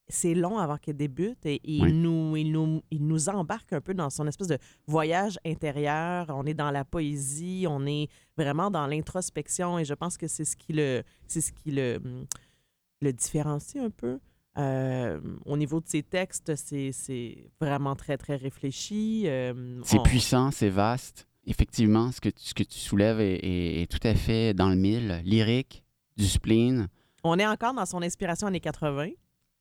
c'est 0.07 0.35
long 0.35 0.57
avant 0.59 0.77
qu'elle 0.77 0.97
débute 0.97 1.43
et 1.45 1.59
il, 1.63 1.81
Oui. 1.83 1.93
nous, 1.93 2.35
il, 2.37 2.51
nous, 2.51 2.81
il 2.91 3.07
nous 3.07 3.29
embarque 3.29 3.73
un 3.73 3.81
peu 3.81 3.93
dans 3.95 4.09
son 4.11 4.27
espèce 4.27 4.47
de 4.49 4.57
voyage 4.85 5.39
intérieur. 5.45 6.27
On 6.29 6.45
est 6.45 6.53
dans 6.53 6.69
la 6.69 6.85
poésie, 6.85 7.65
on 7.67 7.85
est 7.87 8.07
vraiment 8.37 8.69
dans 8.69 8.85
l'introspection 8.87 9.79
et 9.79 9.85
je 9.85 9.93
pense 9.95 10.15
que 10.17 10.27
c'est 10.27 10.45
ce 10.45 10.55
qui 10.55 10.73
le, 10.73 11.01
c'est 11.27 11.41
ce 11.41 11.51
qui 11.53 11.71
le, 11.71 11.99
le 13.01 13.13
différencie 13.13 13.83
un 13.83 13.89
peu. 13.89 14.19
Euh, 14.57 15.19
au 15.45 15.55
niveau 15.55 15.79
de 15.79 15.87
ses 15.87 16.03
textes, 16.03 16.55
c'est, 16.55 16.91
c'est 16.91 17.49
vraiment 17.61 17.95
très, 17.95 18.17
très 18.17 18.35
réfléchi. 18.35 19.23
Euh, 19.25 19.79
C'est 19.85 19.97
on- 19.99 20.03
puissant, 20.03 20.51
c'est 20.51 20.69
vaste. 20.69 21.25
Effectivement, 21.47 22.11
ce 22.11 22.21
que, 22.21 22.29
tu- 22.29 22.43
ce 22.43 22.53
que 22.53 22.63
tu 22.63 22.77
soulèves 22.79 23.19
est, 23.19 23.35
est- 23.35 23.81
est 23.83 23.87
tout 23.91 24.05
à 24.07 24.13
fait 24.13 24.53
dans 24.53 24.69
le 24.69 24.75
mille. 24.75 25.21
Lyrique, 25.25 25.83
du 26.17 26.27
spleen, 26.27 26.87
On 27.23 27.37
est 27.39 27.47
encore 27.47 27.73
dans 27.73 27.85
son 27.85 28.01
inspiration 28.01 28.47
années 28.47 28.59
80, 28.59 29.09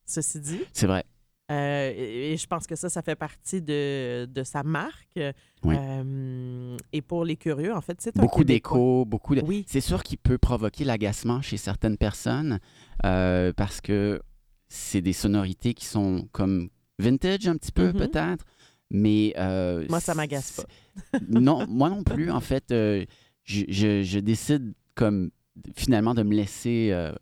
ceci 0.05 0.39
dit. 0.39 0.61
c'est 0.73 0.87
vrai. 0.87 1.03
Euh, 1.51 1.91
et, 1.93 2.31
et 2.33 2.37
je 2.37 2.47
pense 2.47 2.65
que 2.65 2.75
ça, 2.77 2.87
ça 2.89 3.01
fait 3.01 3.15
partie 3.15 3.61
de, 3.61 4.25
de 4.25 4.43
sa 4.43 4.63
marque. 4.63 5.19
Oui. 5.63 5.75
Euh, 5.77 6.77
et 6.93 7.01
pour 7.01 7.25
les 7.25 7.35
curieux, 7.35 7.73
en 7.73 7.81
fait, 7.81 7.99
c'est 7.99 8.17
un 8.17 8.21
Beaucoup 8.21 8.43
d'échos, 8.45 9.03
beaucoup 9.05 9.35
de... 9.35 9.41
Oui, 9.41 9.65
C'est 9.67 9.81
sûr 9.81 10.01
qu'il 10.03 10.17
peut 10.17 10.37
provoquer 10.37 10.85
l'agacement 10.85 11.41
chez 11.41 11.57
certaines 11.57 11.97
personnes 11.97 12.59
euh, 13.05 13.51
parce 13.53 13.81
que 13.81 14.21
c'est 14.69 15.01
des 15.01 15.11
sonorités 15.13 15.73
qui 15.73 15.85
sont 15.85 16.29
comme 16.31 16.69
vintage 16.99 17.47
un 17.47 17.57
petit 17.57 17.71
peu 17.73 17.87
Mhm. 17.87 17.93
peut-être, 17.97 18.45
mais... 18.91 19.33
euh, 19.37 19.85
moi, 19.89 19.99
ça 19.99 20.13
m'agace 20.13 20.61
pas. 20.61 21.19
non, 21.29 21.65
moi 21.67 21.89
non 21.89 22.03
plus. 22.03 22.29
En 22.31 22.41
fait, 22.41 22.71
euh, 22.71 23.05
je, 23.43 23.63
je- 23.69 24.03
je 24.03 24.19
décide 24.19 24.73
comme 24.95 25.31
finalement 25.75 26.13
de 26.13 26.23
me 26.23 26.35
laisser, 26.35 26.89
euh, 26.91 27.13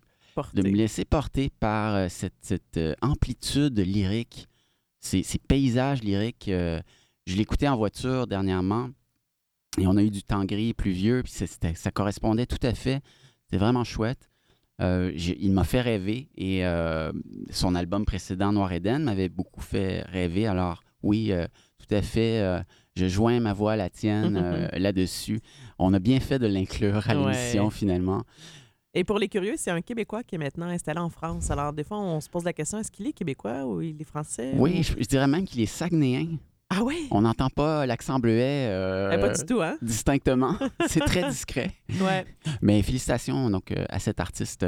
de 0.53 0.63
me 0.63 0.75
laisser 0.75 1.05
porter 1.05 1.49
par 1.59 2.09
cette, 2.09 2.33
cette, 2.41 2.79
amplitude 3.01 3.79
lyrique, 3.79 4.47
ces, 4.99 5.23
ces 5.23 5.37
paysages 5.39 6.03
lyriques. 6.03 6.45
je 6.49 7.35
l'écoutais 7.35 7.67
en 7.67 7.77
voiture 7.77 8.27
dernièrement 8.27 8.89
et 9.79 9.87
on 9.87 9.95
a 9.97 10.03
eu 10.03 10.09
du 10.09 10.23
temps 10.23 10.45
gris, 10.45 10.73
pluvieux, 10.73 11.21
puis 11.23 11.31
ça 11.75 11.91
correspondait 11.91 12.45
tout 12.47 12.59
à 12.63 12.73
fait. 12.73 13.01
C'était 13.45 13.57
vraiment 13.57 13.83
chouette. 13.83 14.29
Euh, 14.81 15.11
il 15.15 15.51
m'a 15.51 15.63
fait 15.65 15.81
rêver 15.81 16.29
et 16.37 16.65
euh, 16.65 17.11
son 17.51 17.75
album 17.75 18.05
précédent, 18.05 18.53
Noir 18.53 18.71
Eden, 18.71 19.03
m'avait 19.03 19.27
beaucoup 19.29 19.61
fait 19.61 20.01
rêver. 20.03 20.47
Alors 20.47 20.83
oui, 21.03 21.31
euh, 21.31 21.45
tout 21.77 21.93
à 21.95 22.01
fait, 22.01 22.39
euh, 22.41 22.61
je 22.95 23.07
joins 23.07 23.39
ma 23.39 23.53
voix 23.53 23.73
à 23.73 23.75
la 23.75 23.89
tienne 23.89 24.37
euh, 24.41 24.67
là-dessus. 24.77 25.39
On 25.77 25.93
a 25.93 25.99
bien 25.99 26.19
fait 26.19 26.39
de 26.39 26.47
l'inclure 26.47 27.09
à 27.09 27.15
Ouais. 27.15 27.31
l'émission 27.31 27.69
finalement. 27.69 28.23
Et 28.93 29.03
pour 29.03 29.19
les 29.19 29.27
curieux, 29.27 29.53
c'est 29.55 29.69
un 29.71 29.81
Québécois 29.81 30.23
qui 30.23 30.35
est 30.35 30.39
maintenant 30.39 30.65
installé 30.67 30.99
en 30.99 31.09
France. 31.09 31.51
Alors, 31.51 31.71
des 31.73 31.83
fois, 31.83 31.99
on 31.99 32.19
se 32.19 32.27
pose 32.29 32.43
la 32.43 32.53
question 32.53 32.79
est-ce 32.79 32.91
qu'il 32.91 33.05
est 33.07 33.13
québécois 33.13 33.63
ou 33.65 33.81
il 33.81 34.01
est 34.01 34.05
français 34.05 34.51
Oui, 34.57 34.79
ou- 34.79 34.83
je, 34.83 34.93
je 35.03 35.07
dirais 35.07 35.27
même 35.27 35.45
qu'il 35.45 35.61
est 35.61 35.67
saguenéen. 35.67 36.37
Ah 36.71 36.83
oui 36.83 37.07
On 37.11 37.21
n'entend 37.21 37.49
pas 37.49 37.85
l'accent 37.87 38.19
bleuet 38.19 38.67
euh, 38.69 39.11
Eh, 39.13 39.19
Pas 39.19 39.29
du 39.29 39.43
tout, 39.45 39.61
hein? 39.61 39.77
distinctement. 39.81 40.55
C'est 40.87 40.99
très 41.01 41.27
discret. 41.29 41.71
Ouais. 42.01 42.25
Mais 42.61 42.81
félicitations 42.81 43.49
donc 43.49 43.73
à 43.89 43.99
cet 43.99 44.19
artiste 44.19 44.65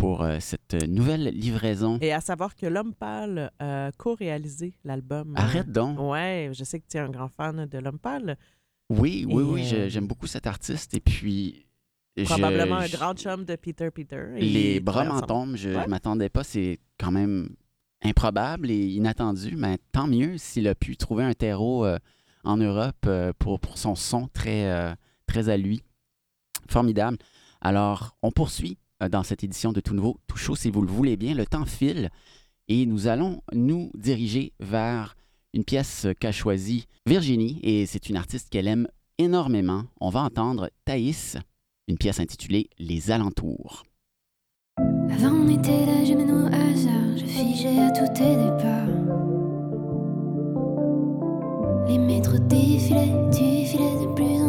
pour 0.00 0.22
euh, 0.22 0.38
cette 0.40 0.74
nouvelle 0.88 1.24
livraison. 1.28 1.98
Et 2.00 2.12
à 2.12 2.20
savoir 2.20 2.56
que 2.56 2.66
L'Homme 2.66 2.94
Pâle 2.94 3.50
a 3.58 3.90
co-réalisé 3.96 4.74
l'album. 4.84 5.34
Arrête 5.36 5.70
donc. 5.70 5.98
Ouais, 6.00 6.50
je 6.52 6.64
sais 6.64 6.80
que 6.80 6.86
tu 6.90 6.96
es 6.96 7.00
un 7.00 7.10
grand 7.10 7.28
fan 7.28 7.66
de 7.66 7.78
L'Homme 7.78 7.98
Pâle. 7.98 8.36
Oui, 8.88 9.24
oui, 9.28 9.42
Et, 9.42 9.46
oui, 9.46 9.70
euh, 9.74 9.88
j'aime 9.88 10.06
beaucoup 10.06 10.26
cet 10.26 10.46
artiste. 10.46 10.94
Et 10.94 11.00
puis. 11.00 11.66
je- 12.16 12.24
Probablement 12.24 12.76
un 12.76 12.88
grand 12.88 13.14
chum 13.14 13.44
de 13.44 13.54
Peter 13.56 13.90
Peter. 13.90 14.24
Et 14.36 14.44
Les 14.44 14.80
bras 14.80 15.04
travaillent 15.04 15.08
m'en 15.08 15.14
ensemble. 15.16 15.28
tombent. 15.28 15.56
Je 15.56 15.68
Ouais. 15.70 15.84
ne 15.84 15.90
m'attendais 15.90 16.28
pas. 16.28 16.42
C'est 16.44 16.80
quand 16.98 17.12
même 17.12 17.50
improbable 18.02 18.70
et 18.70 18.86
inattendu. 18.86 19.54
Mais 19.56 19.78
tant 19.92 20.06
mieux 20.08 20.38
s'il 20.38 20.66
a 20.66 20.74
pu 20.74 20.96
trouver 20.96 21.24
un 21.24 21.34
terreau 21.34 21.84
euh, 21.84 21.98
en 22.42 22.56
Europe 22.56 23.04
euh, 23.06 23.32
pour, 23.38 23.60
pour 23.60 23.76
son 23.78 23.94
son 23.94 24.26
très, 24.28 24.64
euh, 24.70 24.92
très 25.26 25.48
à 25.50 25.56
lui. 25.56 25.82
Formidable. 26.68 27.18
Alors, 27.60 28.16
on 28.22 28.30
poursuit 28.30 28.72
euh, 28.72 28.76
dans 29.08 29.22
cette 29.22 29.44
édition 29.44 29.72
de 29.72 29.80
Tout 29.80 29.94
Nouveau, 29.94 30.18
Tout 30.26 30.36
Chaud, 30.36 30.56
si 30.56 30.70
vous 30.70 30.82
le 30.82 30.90
voulez 30.90 31.16
bien. 31.16 31.34
Le 31.34 31.46
temps 31.46 31.64
file 31.64 32.10
et 32.68 32.86
nous 32.86 33.06
allons 33.06 33.42
nous 33.52 33.90
diriger 33.94 34.52
vers 34.60 35.16
une 35.54 35.64
pièce 35.64 36.06
qu'a 36.20 36.32
choisie 36.32 36.86
Virginie 37.06 37.58
et 37.62 37.86
c'est 37.86 38.08
une 38.08 38.16
artiste 38.16 38.48
qu'elle 38.50 38.68
aime 38.68 38.86
énormément. 39.18 39.84
On 40.00 40.10
va 40.10 40.20
entendre 40.20 40.70
Thaïs, 40.84 41.36
une 41.88 41.98
pièce 41.98 42.20
intitulée 42.20 42.70
Les 42.78 43.10
Alentours. 43.10 43.84
Avant 44.78 45.32
on 45.32 45.48
était 45.48 45.86
là, 45.86 46.04
je 46.04 46.14
à 47.78 47.90
tous 47.90 48.12
tes 48.14 48.36
départs. 48.36 48.86
Les 51.88 51.98
défilaient, 52.48 53.06
de 54.00 54.14
plus 54.14 54.39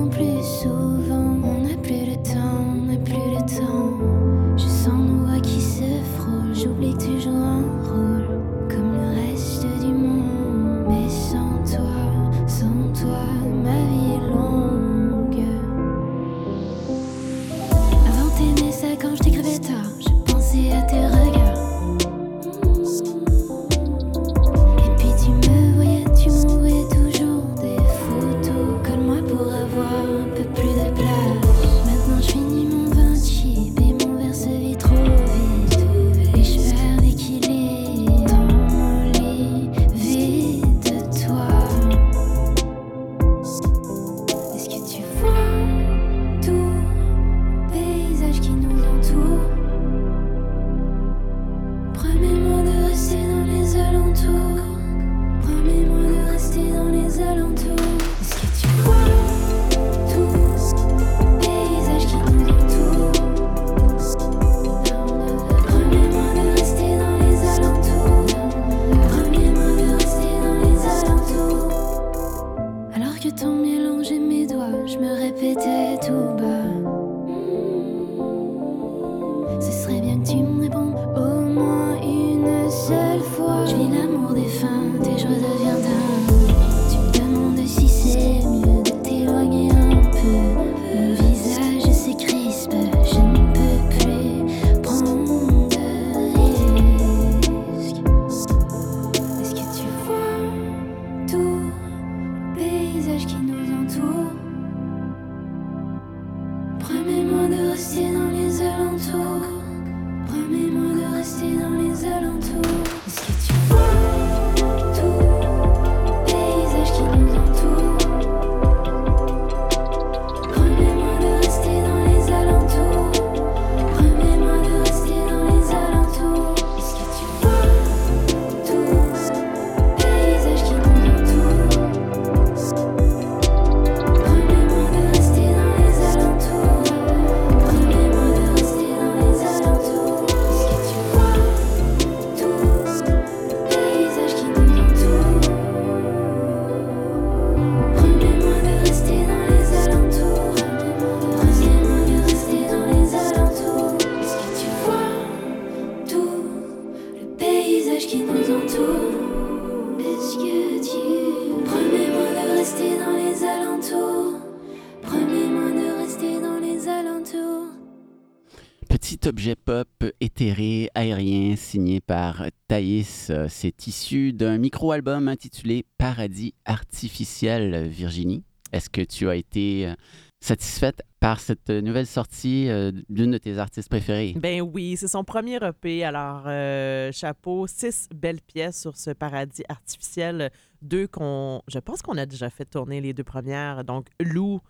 C'est 173.50 173.88
issu 173.88 174.34
d'un 174.34 174.58
micro-album 174.58 175.28
intitulé 175.28 175.86
Paradis 175.98 176.54
artificiel 176.66 177.88
Virginie. 177.88 178.44
Est-ce 178.72 178.90
que 178.90 179.02
tu 179.02 179.28
as 179.30 179.36
été 179.36 179.88
euh, 179.88 179.94
satisfaite 180.40 181.02
par 181.20 181.40
cette 181.40 181.70
nouvelle 181.70 182.08
sortie 182.08 182.70
euh, 182.70 182.92
d'une 183.10 183.32
de 183.32 183.38
tes 183.38 183.58
artistes 183.58 183.90
préférées? 183.90 184.34
Ben 184.38 184.62
oui, 184.62 184.96
c'est 184.98 185.08
son 185.10 185.24
premier 185.24 185.58
EP. 185.58 186.04
Alors, 186.04 186.44
euh, 186.48 187.12
chapeau, 187.12 187.68
six 187.68 188.08
belles 188.16 188.42
pièces 188.42 188.80
sur 188.80 188.96
ce 188.98 189.12
paradis 189.12 189.64
artificiel. 189.68 190.52
Deux 190.82 191.08
qu'on. 191.08 191.62
Je 191.68 191.80
pense 191.80 192.02
qu'on 192.02 192.18
a 192.18 192.26
déjà 192.26 192.50
fait 192.50 192.66
tourner 192.66 193.02
les 193.02 193.14
deux 193.14 193.24
premières. 193.26 193.84
Donc, 193.84 194.08
Lou, 194.20 194.62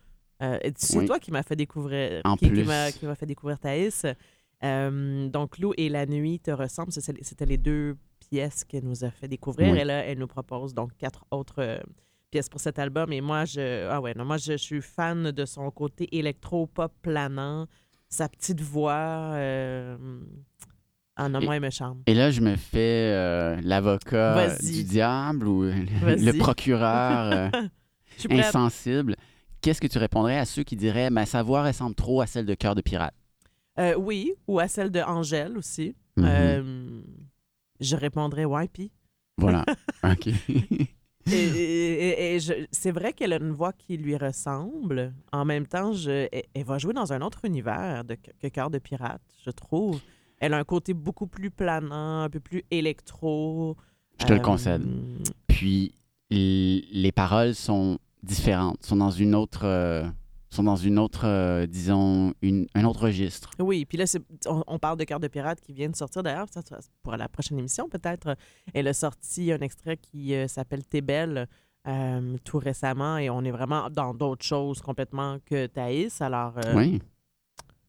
euh, 0.41 0.58
c'est 0.78 0.97
Oui. 0.97 1.06
toi 1.06 1.19
qui 1.19 1.32
m'as 1.32 1.43
fait 1.43 1.56
découvrir. 1.56 2.21
En 2.26 2.36
qui, 2.36 2.47
plus. 2.50 2.63
qui 3.00 3.06
m'a 3.06 3.15
fait 3.15 3.26
découvrir 3.28 3.60
Thaïs. 3.60 4.06
Euh, 4.63 5.28
donc, 5.30 5.58
Lou 5.60 5.74
et 5.78 5.89
La 5.89 6.06
Nuit 6.06 6.39
te 6.39 6.52
ressemblent. 6.52 6.91
C'était 6.91 7.45
les 7.45 7.58
deux 7.58 7.95
pièces 8.32 8.63
qu'elle 8.63 8.86
nous 8.86 9.04
a 9.04 9.12
fait 9.12 9.28
découvrir. 9.28 9.74
Oui. 9.74 9.80
Et 9.80 9.84
là, 9.84 10.06
elle 10.06 10.17
nous 10.17 10.28
propose 10.28 10.74
donc 10.74 10.91
quatre 10.98 11.26
autres. 11.32 11.60
euh, 11.60 11.80
pièces 12.32 12.48
pour 12.48 12.62
cet 12.62 12.80
album 12.80 13.12
et 13.12 13.20
moi 13.20 13.44
je 13.44 13.89
ah 13.89 14.00
ouais 14.00 14.13
non 14.15 14.24
moi 14.24 14.38
je, 14.38 14.54
je 14.54 14.58
suis 14.58 14.82
fan 14.82 15.32
de 15.32 15.46
son 15.46 15.70
côté 15.70 16.08
électro 16.17 16.65
pop 16.65 16.94
planant 17.02 17.67
sa 18.08 18.30
petite 18.30 18.62
voix 18.62 19.34
euh, 19.34 19.98
ah 21.17 21.28
non 21.28 21.41
moi 21.41 21.58
elle 21.58 21.62
me 21.62 21.70
charme 21.70 22.04
Et 22.08 22.13
là, 22.13 22.32
je 22.32 22.39
me 22.39 22.56
fais 22.56 23.12
euh, 23.13 23.60
l'avocat 23.63 24.56
du 24.60 24.86
diable 24.86 25.46
ou 25.46 25.63
le, 25.63 26.38
procureur 26.38 27.52
euh, 27.54 27.67
insensible. 28.30 29.17
Qu'est-ce 29.60 29.82
que 29.82 29.88
tu 29.88 29.98
répondrais 29.98 30.38
à 30.39 30.46
ceux 30.46 30.63
qui 30.63 30.78
diraient 30.78 31.10
ma 31.10 31.26
sa 31.26 31.44
voix 31.44 31.63
ressemble 31.63 31.96
trop 31.96 32.22
à 32.22 32.28
celle 32.28 32.46
de 32.46 32.54
Cœur 32.56 32.76
de 32.76 32.82
pirate? 32.82 33.13
Euh, 33.78 33.94
oui 33.96 34.32
ou 34.48 34.60
à 34.60 34.70
celle 34.70 34.89
de 34.89 35.02
Angèle 35.02 35.58
aussi 35.58 35.96
Mhm. 36.17 36.26
Euh, 36.28 37.02
je 37.82 37.96
répondrais 37.98 38.46
ouais 38.46 38.67
puis 38.70 38.91
Voilà. 39.38 39.65
OK. 40.04 40.28
Et, 40.28 41.34
et- 41.34 42.08
et- 42.10 42.36
et 42.36 42.39
je- 42.39 42.65
c'est 42.72 42.91
vrai 42.91 43.13
qu'elle 43.13 43.34
a 43.34 43.38
une 43.38 43.52
voix 43.52 43.74
qui 43.74 43.96
lui 43.98 44.17
ressemble. 44.17 45.13
En 45.32 45.46
même 45.46 45.67
temps, 45.67 45.94
je, 45.94 46.28
elle, 46.32 46.44
elle 46.54 46.63
va 46.63 46.78
jouer 46.80 46.94
dans 46.94 47.13
un 47.13 47.22
autre 47.22 47.46
univers 47.46 48.04
de, 48.04 48.15
que 48.15 48.48
Cœur 48.48 48.70
de 48.72 48.80
pirate, 48.80 49.22
je 49.46 49.52
trouve. 49.52 50.00
Elle 50.39 50.54
a 50.56 50.58
un 50.58 50.63
côté 50.63 50.94
beaucoup 50.96 51.28
plus 51.28 51.52
planant, 51.52 52.22
un 52.24 52.30
peu 52.30 52.39
plus 52.39 52.63
électro. 52.72 53.78
Je 54.20 54.26
te 54.26 54.34
le 54.34 54.39
Euh, 54.39 54.41
concède. 54.41 54.84
Puis 55.48 55.94
les 56.32 57.12
paroles 57.13 57.54
sont 57.54 58.00
différentes, 58.24 58.84
sont 58.84 58.96
dans 58.96 59.12
une 59.12 59.36
autre, 59.36 59.65
euh, 59.65 60.04
sont 60.52 60.64
dans 60.64 60.76
une 60.76 61.00
autre, 61.00 61.26
euh, 61.26 61.66
disons, 61.66 62.34
une, 62.42 62.68
un 62.76 62.84
autre 62.86 63.04
registre. 63.04 63.52
Oui, 63.60 63.86
puis 63.86 63.98
là, 63.98 64.06
c'est- 64.06 64.22
on, 64.48 64.64
on 64.68 64.80
parle 64.80 64.98
de 64.98 65.04
Cœur 65.06 65.20
de 65.20 65.28
pirate 65.28 65.60
qui 65.62 65.74
vient 65.74 65.90
de 65.90 65.96
sortir 65.96 66.24
d'ailleurs. 66.24 66.48
Pour 67.04 67.16
la 67.16 67.30
prochaine 67.30 67.58
émission, 67.60 67.88
peut-être. 67.90 68.36
Elle 68.74 68.88
a 68.88 68.94
sorti 68.94 69.52
un 69.52 69.60
extrait 69.60 69.98
qui 69.98 70.36
euh, 70.36 70.48
s'appelle 70.48 70.84
T'es 70.86 71.02
belle 71.02 71.48
euh, 71.88 72.38
tout 72.44 72.60
récemment 72.60 73.18
et 73.18 73.30
on 73.30 73.42
est 73.44 73.52
vraiment 73.52 73.90
dans 73.90 74.14
d'autres 74.14 74.46
choses 74.46 74.82
complètement 74.82 75.38
que 75.46 75.68
Thaïs. 75.68 76.22
Alors, 76.22 76.54
Oui. 76.76 77.02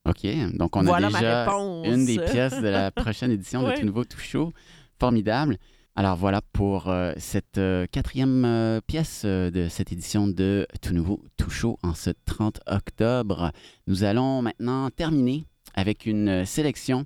OK. 0.08 0.26
Donc 0.56 0.74
on 0.76 0.82
voilà 0.82 1.08
a 1.08 1.10
déjà 1.10 1.46
une 1.84 2.04
des 2.06 2.18
pièces 2.18 2.60
de 2.60 2.68
la 2.68 2.90
prochaine 2.90 3.30
édition 3.30 3.62
de. 3.62 3.72
Tout 3.78 3.84
Nouveau 3.86 4.04
Tout 4.04 4.18
Chaud. 4.18 4.52
Formidable. 4.98 5.58
Alors 5.94 6.16
voilà 6.16 6.40
pour 6.40 6.88
euh, 6.88 7.12
cette 7.18 7.58
euh, 7.58 7.86
quatrième 7.90 8.46
euh, 8.46 8.80
pièce 8.80 9.26
de 9.26 9.68
cette 9.68 9.92
édition 9.92 10.26
de 10.26 10.66
Tout 10.80 10.94
Nouveau 10.94 11.22
Tout 11.36 11.50
Chaud 11.50 11.78
en 11.82 11.92
ce 11.92 12.08
30 12.24 12.60
octobre. 12.66 13.52
Nous 13.86 14.02
allons 14.02 14.40
maintenant 14.40 14.88
terminer 14.88 15.44
avec 15.74 16.06
une 16.06 16.46
sélection 16.46 17.04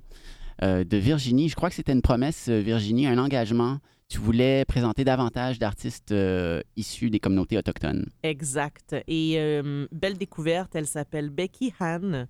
de 0.61 0.97
Virginie. 0.97 1.49
Je 1.49 1.55
crois 1.55 1.69
que 1.69 1.75
c'était 1.75 1.93
une 1.93 2.01
promesse, 2.01 2.49
Virginie, 2.49 3.07
un 3.07 3.17
engagement. 3.17 3.77
Tu 4.09 4.17
voulais 4.17 4.65
présenter 4.65 5.03
davantage 5.03 5.59
d'artistes 5.59 6.13
issus 6.75 7.09
des 7.09 7.19
communautés 7.19 7.57
autochtones. 7.57 8.07
Exact. 8.23 8.95
Et 9.07 9.61
belle 9.91 10.17
découverte, 10.17 10.75
elle 10.75 10.87
s'appelle 10.87 11.29
Becky 11.29 11.73
Han. 11.79 12.25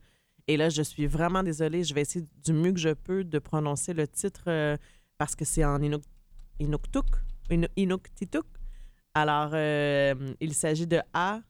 Et 0.47 0.57
là, 0.57 0.69
je 0.69 0.83
suis 0.83 1.07
vraiment 1.07 1.41
désolée, 1.41 1.83
je 1.83 1.95
vais 1.95 2.01
essayer 2.01 2.25
du 2.43 2.53
mieux 2.53 2.73
que 2.73 2.79
je 2.79 2.93
peux 2.93 3.23
de 3.23 3.39
prononcer 3.39 3.93
le 3.93 4.07
titre 4.07 4.77
parce 5.17 5.35
que 5.35 5.45
c'est 5.45 5.65
en 5.65 5.81
Inuk 5.81 6.03
Inuktitut. 6.59 7.01
Inu- 7.49 7.69
Inuktitut. 7.75 8.41
Alors, 9.13 9.49
euh, 9.53 10.13
il 10.39 10.53
s'agit 10.53 10.87
de 10.87 10.99
A 11.13 11.41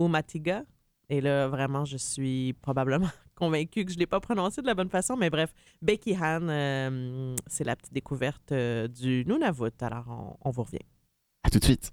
Umatiga. 0.00 0.64
Et 1.08 1.20
là, 1.20 1.46
vraiment, 1.48 1.84
je 1.84 1.96
suis 1.96 2.52
probablement 2.54 3.10
convaincue 3.34 3.84
que 3.84 3.90
je 3.90 3.96
ne 3.96 4.00
l'ai 4.00 4.06
pas 4.06 4.20
prononcé 4.20 4.62
de 4.62 4.66
la 4.66 4.74
bonne 4.74 4.88
façon. 4.88 5.16
Mais 5.16 5.30
bref, 5.30 5.52
Becky 5.82 6.16
Han, 6.16 6.48
euh, 6.48 7.34
c'est 7.46 7.64
la 7.64 7.76
petite 7.76 7.92
découverte 7.92 8.52
euh, 8.52 8.88
du 8.88 9.24
Nunavut. 9.26 9.70
Alors, 9.80 10.06
on, 10.08 10.48
on 10.48 10.50
vous 10.50 10.62
revient. 10.62 10.78
À 11.44 11.50
tout 11.50 11.58
de 11.58 11.64
suite. 11.64 11.92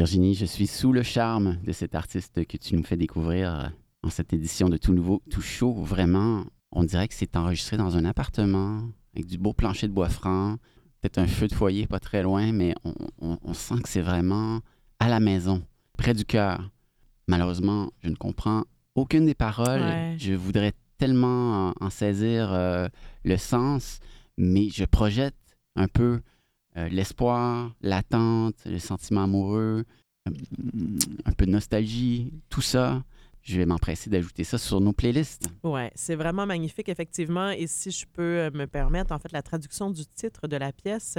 Virginie, 0.00 0.32
je 0.34 0.46
suis 0.46 0.66
sous 0.66 0.94
le 0.94 1.02
charme 1.02 1.58
de 1.62 1.72
cet 1.72 1.94
artiste 1.94 2.46
que 2.46 2.56
tu 2.56 2.74
nous 2.74 2.82
fais 2.82 2.96
découvrir 2.96 3.54
euh, 3.54 3.68
en 4.02 4.08
cette 4.08 4.32
édition 4.32 4.70
de 4.70 4.78
Tout 4.78 4.94
Nouveau, 4.94 5.20
Tout 5.28 5.42
Chaud. 5.42 5.74
Vraiment, 5.82 6.46
on 6.72 6.84
dirait 6.84 7.06
que 7.06 7.12
c'est 7.12 7.36
enregistré 7.36 7.76
dans 7.76 7.98
un 7.98 8.06
appartement 8.06 8.88
avec 9.14 9.26
du 9.26 9.36
beau 9.36 9.52
plancher 9.52 9.88
de 9.88 9.92
bois 9.92 10.08
franc, 10.08 10.56
peut-être 11.02 11.18
un 11.18 11.26
feu 11.26 11.48
de 11.48 11.54
foyer 11.54 11.86
pas 11.86 11.98
très 12.00 12.22
loin, 12.22 12.50
mais 12.50 12.74
on, 12.82 12.94
on- 13.20 13.38
on 13.42 13.52
sent 13.52 13.74
que 13.82 13.90
c'est 13.90 14.00
vraiment 14.00 14.60
à 15.00 15.10
la 15.10 15.20
maison, 15.20 15.62
près 15.98 16.14
du 16.14 16.24
cœur. 16.24 16.70
Malheureusement, 17.28 17.90
je 18.02 18.08
ne 18.08 18.16
comprends 18.16 18.64
aucune 18.94 19.26
des 19.26 19.34
paroles. 19.34 19.82
Ouais. 19.82 20.16
Je 20.18 20.32
voudrais 20.32 20.72
tellement 20.96 21.68
en, 21.68 21.74
en 21.78 21.90
saisir 21.90 22.50
euh, 22.54 22.88
le 23.26 23.36
sens, 23.36 23.98
mais 24.38 24.70
je 24.70 24.86
projette 24.86 25.36
un 25.76 25.88
peu 25.88 26.22
euh, 26.76 26.88
l'espoir, 26.88 27.72
l'attente, 27.80 28.54
le 28.66 28.78
sentiment 28.78 29.24
amoureux, 29.24 29.84
euh, 30.28 30.32
un 31.24 31.32
peu 31.32 31.46
de 31.46 31.50
nostalgie, 31.50 32.32
tout 32.48 32.60
ça. 32.60 33.02
Je 33.42 33.56
vais 33.56 33.64
m'empresser 33.66 34.10
d'ajouter 34.10 34.44
ça 34.44 34.58
sur 34.58 34.80
nos 34.80 34.92
playlists. 34.92 35.48
Ouais, 35.64 35.90
c'est 35.94 36.14
vraiment 36.14 36.44
magnifique, 36.46 36.88
effectivement. 36.90 37.50
Et 37.50 37.66
si 37.66 37.90
je 37.90 38.04
peux 38.12 38.22
euh, 38.38 38.50
me 38.52 38.66
permettre, 38.66 39.12
en 39.12 39.18
fait, 39.18 39.32
la 39.32 39.42
traduction 39.42 39.90
du 39.90 40.04
titre 40.06 40.46
de 40.46 40.56
la 40.56 40.72
pièce, 40.72 41.16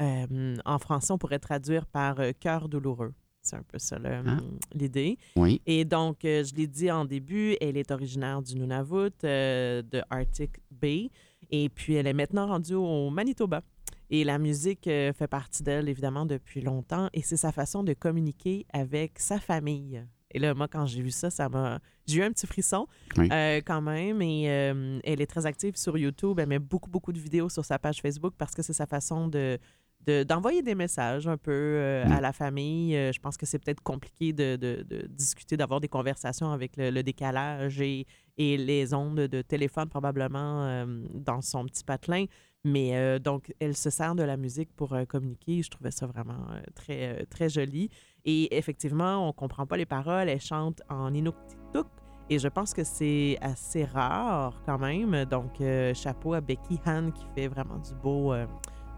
euh, 0.00 0.56
en 0.64 0.78
français, 0.78 1.12
on 1.12 1.18
pourrait 1.18 1.38
traduire 1.38 1.86
par 1.86 2.16
cœur 2.40 2.68
douloureux. 2.68 3.14
C'est 3.40 3.56
un 3.56 3.62
peu 3.62 3.78
ça 3.78 3.98
Ah. 4.02 4.36
l'idée. 4.74 5.18
Oui, 5.36 5.60
Et 5.66 5.84
donc, 5.84 6.18
je 6.22 6.54
l'ai 6.54 6.66
dit 6.66 6.90
en 6.90 7.04
début, 7.04 7.56
elle 7.60 7.76
est 7.76 7.90
originaire 7.90 8.40
du 8.42 8.54
Nunavut, 8.56 9.10
euh, 9.24 9.82
de 9.82 10.02
Arctic 10.08 10.50
Bay. 10.70 11.10
Et 11.50 11.68
puis, 11.68 11.94
elle 11.94 12.06
est 12.06 12.14
maintenant 12.14 12.46
rendue 12.46 12.74
au 12.74 13.10
Manitoba. 13.10 13.62
Et 14.10 14.24
la 14.24 14.38
musique 14.38 14.86
euh, 14.86 15.12
fait 15.12 15.26
partie 15.28 15.62
d'elle, 15.62 15.88
évidemment, 15.88 16.26
depuis 16.26 16.60
longtemps. 16.60 17.08
Et 17.12 17.22
c'est 17.22 17.36
sa 17.36 17.52
façon 17.52 17.82
de 17.82 17.92
communiquer 17.94 18.66
avec 18.72 19.18
sa 19.18 19.38
famille. 19.40 20.04
Et 20.30 20.38
là, 20.40 20.52
moi, 20.54 20.66
quand 20.68 20.84
j'ai 20.86 21.00
vu 21.02 21.10
ça, 21.10 21.30
ça 21.30 21.48
m'a... 21.48 21.78
J'ai 22.06 22.18
eu 22.18 22.22
un 22.22 22.30
petit 22.32 22.46
frisson 22.46 22.86
Oui. 23.16 23.28
euh, 23.32 23.60
quand 23.64 23.80
même. 23.80 24.20
Et 24.20 24.50
euh, 24.50 24.98
elle 25.04 25.20
est 25.20 25.26
très 25.26 25.46
active 25.46 25.76
sur 25.76 25.96
YouTube. 25.96 26.38
Elle 26.40 26.48
met 26.48 26.58
beaucoup, 26.58 26.90
beaucoup 26.90 27.12
de 27.12 27.18
vidéos 27.20 27.48
sur 27.48 27.64
sa 27.64 27.78
page 27.78 28.00
Facebook 28.02 28.34
parce 28.36 28.54
que 28.54 28.62
c'est 28.62 28.72
sa 28.72 28.86
façon 28.86 29.28
de 29.28 29.58
de- 30.06 30.22
d'envoyer 30.22 30.60
des 30.60 30.74
messages 30.74 31.26
un 31.26 31.38
peu 31.38 31.50
euh, 31.50 32.04
Mm. 32.04 32.12
à 32.12 32.20
la 32.20 32.32
famille. 32.34 32.94
Euh, 32.94 33.10
je 33.10 33.18
pense 33.20 33.38
que 33.38 33.46
c'est 33.46 33.58
peut-être 33.58 33.80
compliqué 33.80 34.34
de, 34.34 34.56
de- 34.56 34.84
de 34.86 35.06
discuter, 35.06 35.56
d'avoir 35.56 35.80
des 35.80 35.88
conversations 35.88 36.50
avec 36.52 36.76
le, 36.76 36.90
le 36.90 37.02
décalage 37.02 37.80
et, 37.80 38.06
et 38.36 38.58
les 38.58 38.92
ondes 38.92 39.16
de 39.20 39.40
téléphone 39.40 39.88
probablement 39.88 40.62
euh, 40.66 40.84
dans 41.14 41.40
son 41.40 41.64
petit 41.64 41.84
patelin. 41.84 42.26
Mais 42.64 42.96
euh, 42.96 43.18
donc, 43.18 43.52
elle 43.60 43.76
se 43.76 43.90
sert 43.90 44.14
de 44.14 44.22
la 44.22 44.38
musique 44.38 44.70
pour 44.74 44.94
euh, 44.94 45.04
communiquer. 45.04 45.62
Je 45.62 45.70
trouvais 45.70 45.90
ça 45.90 46.06
vraiment 46.06 46.46
euh, 46.50 46.62
très, 46.74 47.26
très 47.26 47.50
joli. 47.50 47.90
Et 48.24 48.56
effectivement, 48.56 49.28
on 49.28 49.32
comprend 49.32 49.66
pas 49.66 49.76
les 49.76 49.84
paroles. 49.84 50.30
Elle 50.30 50.40
chante 50.40 50.80
en 50.88 51.12
inuktitut. 51.12 51.84
Et 52.30 52.38
je 52.38 52.48
pense 52.48 52.72
que 52.72 52.84
c'est 52.84 53.36
assez 53.42 53.84
rare 53.84 54.62
quand 54.64 54.78
même. 54.78 55.26
Donc, 55.26 55.62
chapeau 55.94 56.32
à 56.32 56.40
Becky 56.40 56.80
Han 56.86 57.10
qui 57.10 57.26
fait 57.34 57.48
vraiment 57.48 57.76
du 57.76 57.94
beau, 58.02 58.32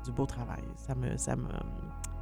du 0.04 0.12
beau 0.12 0.26
travail. 0.26 0.62
Ça 0.76 0.94
me, 0.94 1.16
ça 1.16 1.34
me, 1.34 1.48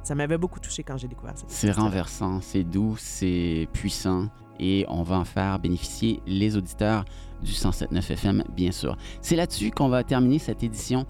ça 0.01 0.15
m'avait 0.15 0.39
beaucoup 0.39 0.59
touché 0.59 0.81
quand 0.81 0.97
j'ai 0.97 1.07
découvert 1.07 1.37
cette 1.37 1.51
c'est 1.51 1.69
renversant, 1.69 2.41
c'est 2.41 2.63
doux, 2.63 2.95
c'est 2.97 3.67
puissant 3.71 4.29
et 4.59 4.85
on 4.87 5.03
va 5.03 5.17
en 5.17 5.25
faire 5.25 5.59
bénéficier 5.59 6.19
les 6.27 6.57
auditeurs 6.57 7.05
du 7.43 7.51
107.9 7.51 8.11
FM, 8.11 8.43
bien 8.55 8.71
sûr. 8.71 8.97
C'est 9.21 9.35
là-dessus 9.35 9.71
qu'on 9.71 9.89
va 9.89 10.03
terminer 10.03 10.39
cette 10.39 10.63
édition 10.63 11.05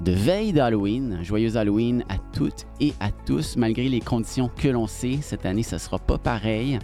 de 0.00 0.12
veille 0.12 0.52
d'Halloween. 0.52 1.18
Joyeuse 1.22 1.56
Halloween 1.56 2.04
à 2.08 2.16
toutes 2.32 2.66
et 2.80 2.92
à 3.00 3.10
tous, 3.10 3.56
malgré 3.56 3.88
les 3.88 4.00
conditions 4.00 4.50
que 4.56 4.68
l'on 4.68 4.86
sait. 4.86 5.18
Cette 5.20 5.46
année, 5.46 5.62
ça 5.62 5.78
sera 5.78 5.98
pas 5.98 6.18
pareil, 6.18 6.78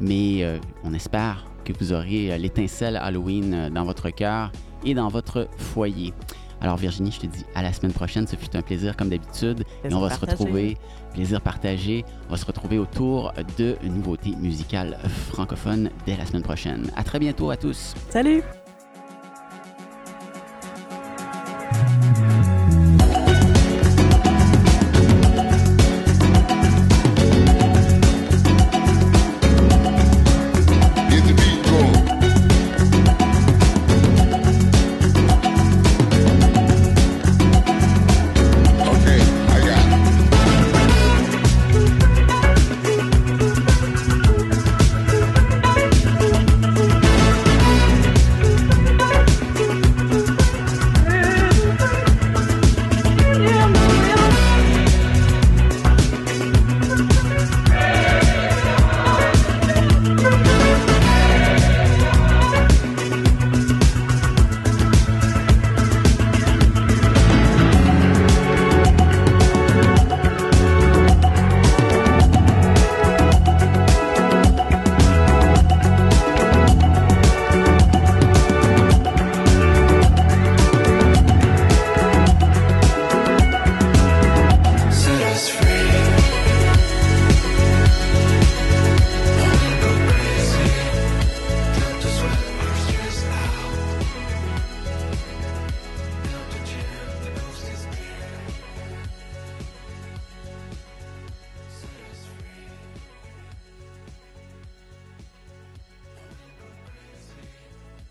mais 0.00 0.42
euh, 0.42 0.58
on 0.84 0.94
espère 0.94 1.44
que 1.64 1.72
vous 1.78 1.92
aurez 1.92 2.32
euh, 2.32 2.36
l'étincelle 2.38 2.96
Halloween 2.96 3.54
euh, 3.54 3.70
dans 3.70 3.84
votre 3.84 4.10
cœur 4.10 4.50
et 4.84 4.94
dans 4.94 5.08
votre 5.08 5.48
foyer. 5.58 6.12
Alors 6.62 6.76
Virginie, 6.76 7.10
je 7.10 7.20
te 7.20 7.26
dis 7.26 7.44
à 7.54 7.62
la 7.62 7.72
semaine 7.72 7.92
prochaine. 7.92 8.26
Ce 8.26 8.36
fut 8.36 8.56
un 8.56 8.62
plaisir 8.62 8.96
comme 8.96 9.08
d'habitude. 9.08 9.64
Et 9.84 9.92
on 9.92 10.00
va 10.00 10.10
se 10.10 10.20
retrouver, 10.20 10.78
plaisir 11.12 11.40
partagé, 11.40 12.04
on 12.28 12.32
va 12.32 12.36
se 12.36 12.46
retrouver 12.46 12.78
autour 12.78 13.32
de 13.58 13.76
nouveautés 13.82 14.34
musicales 14.36 14.96
francophones 15.30 15.90
dès 16.06 16.16
la 16.16 16.24
semaine 16.24 16.42
prochaine. 16.42 16.90
À 16.96 17.02
très 17.02 17.18
bientôt 17.18 17.50
à 17.50 17.56
tous. 17.56 17.94
Salut! 18.10 18.42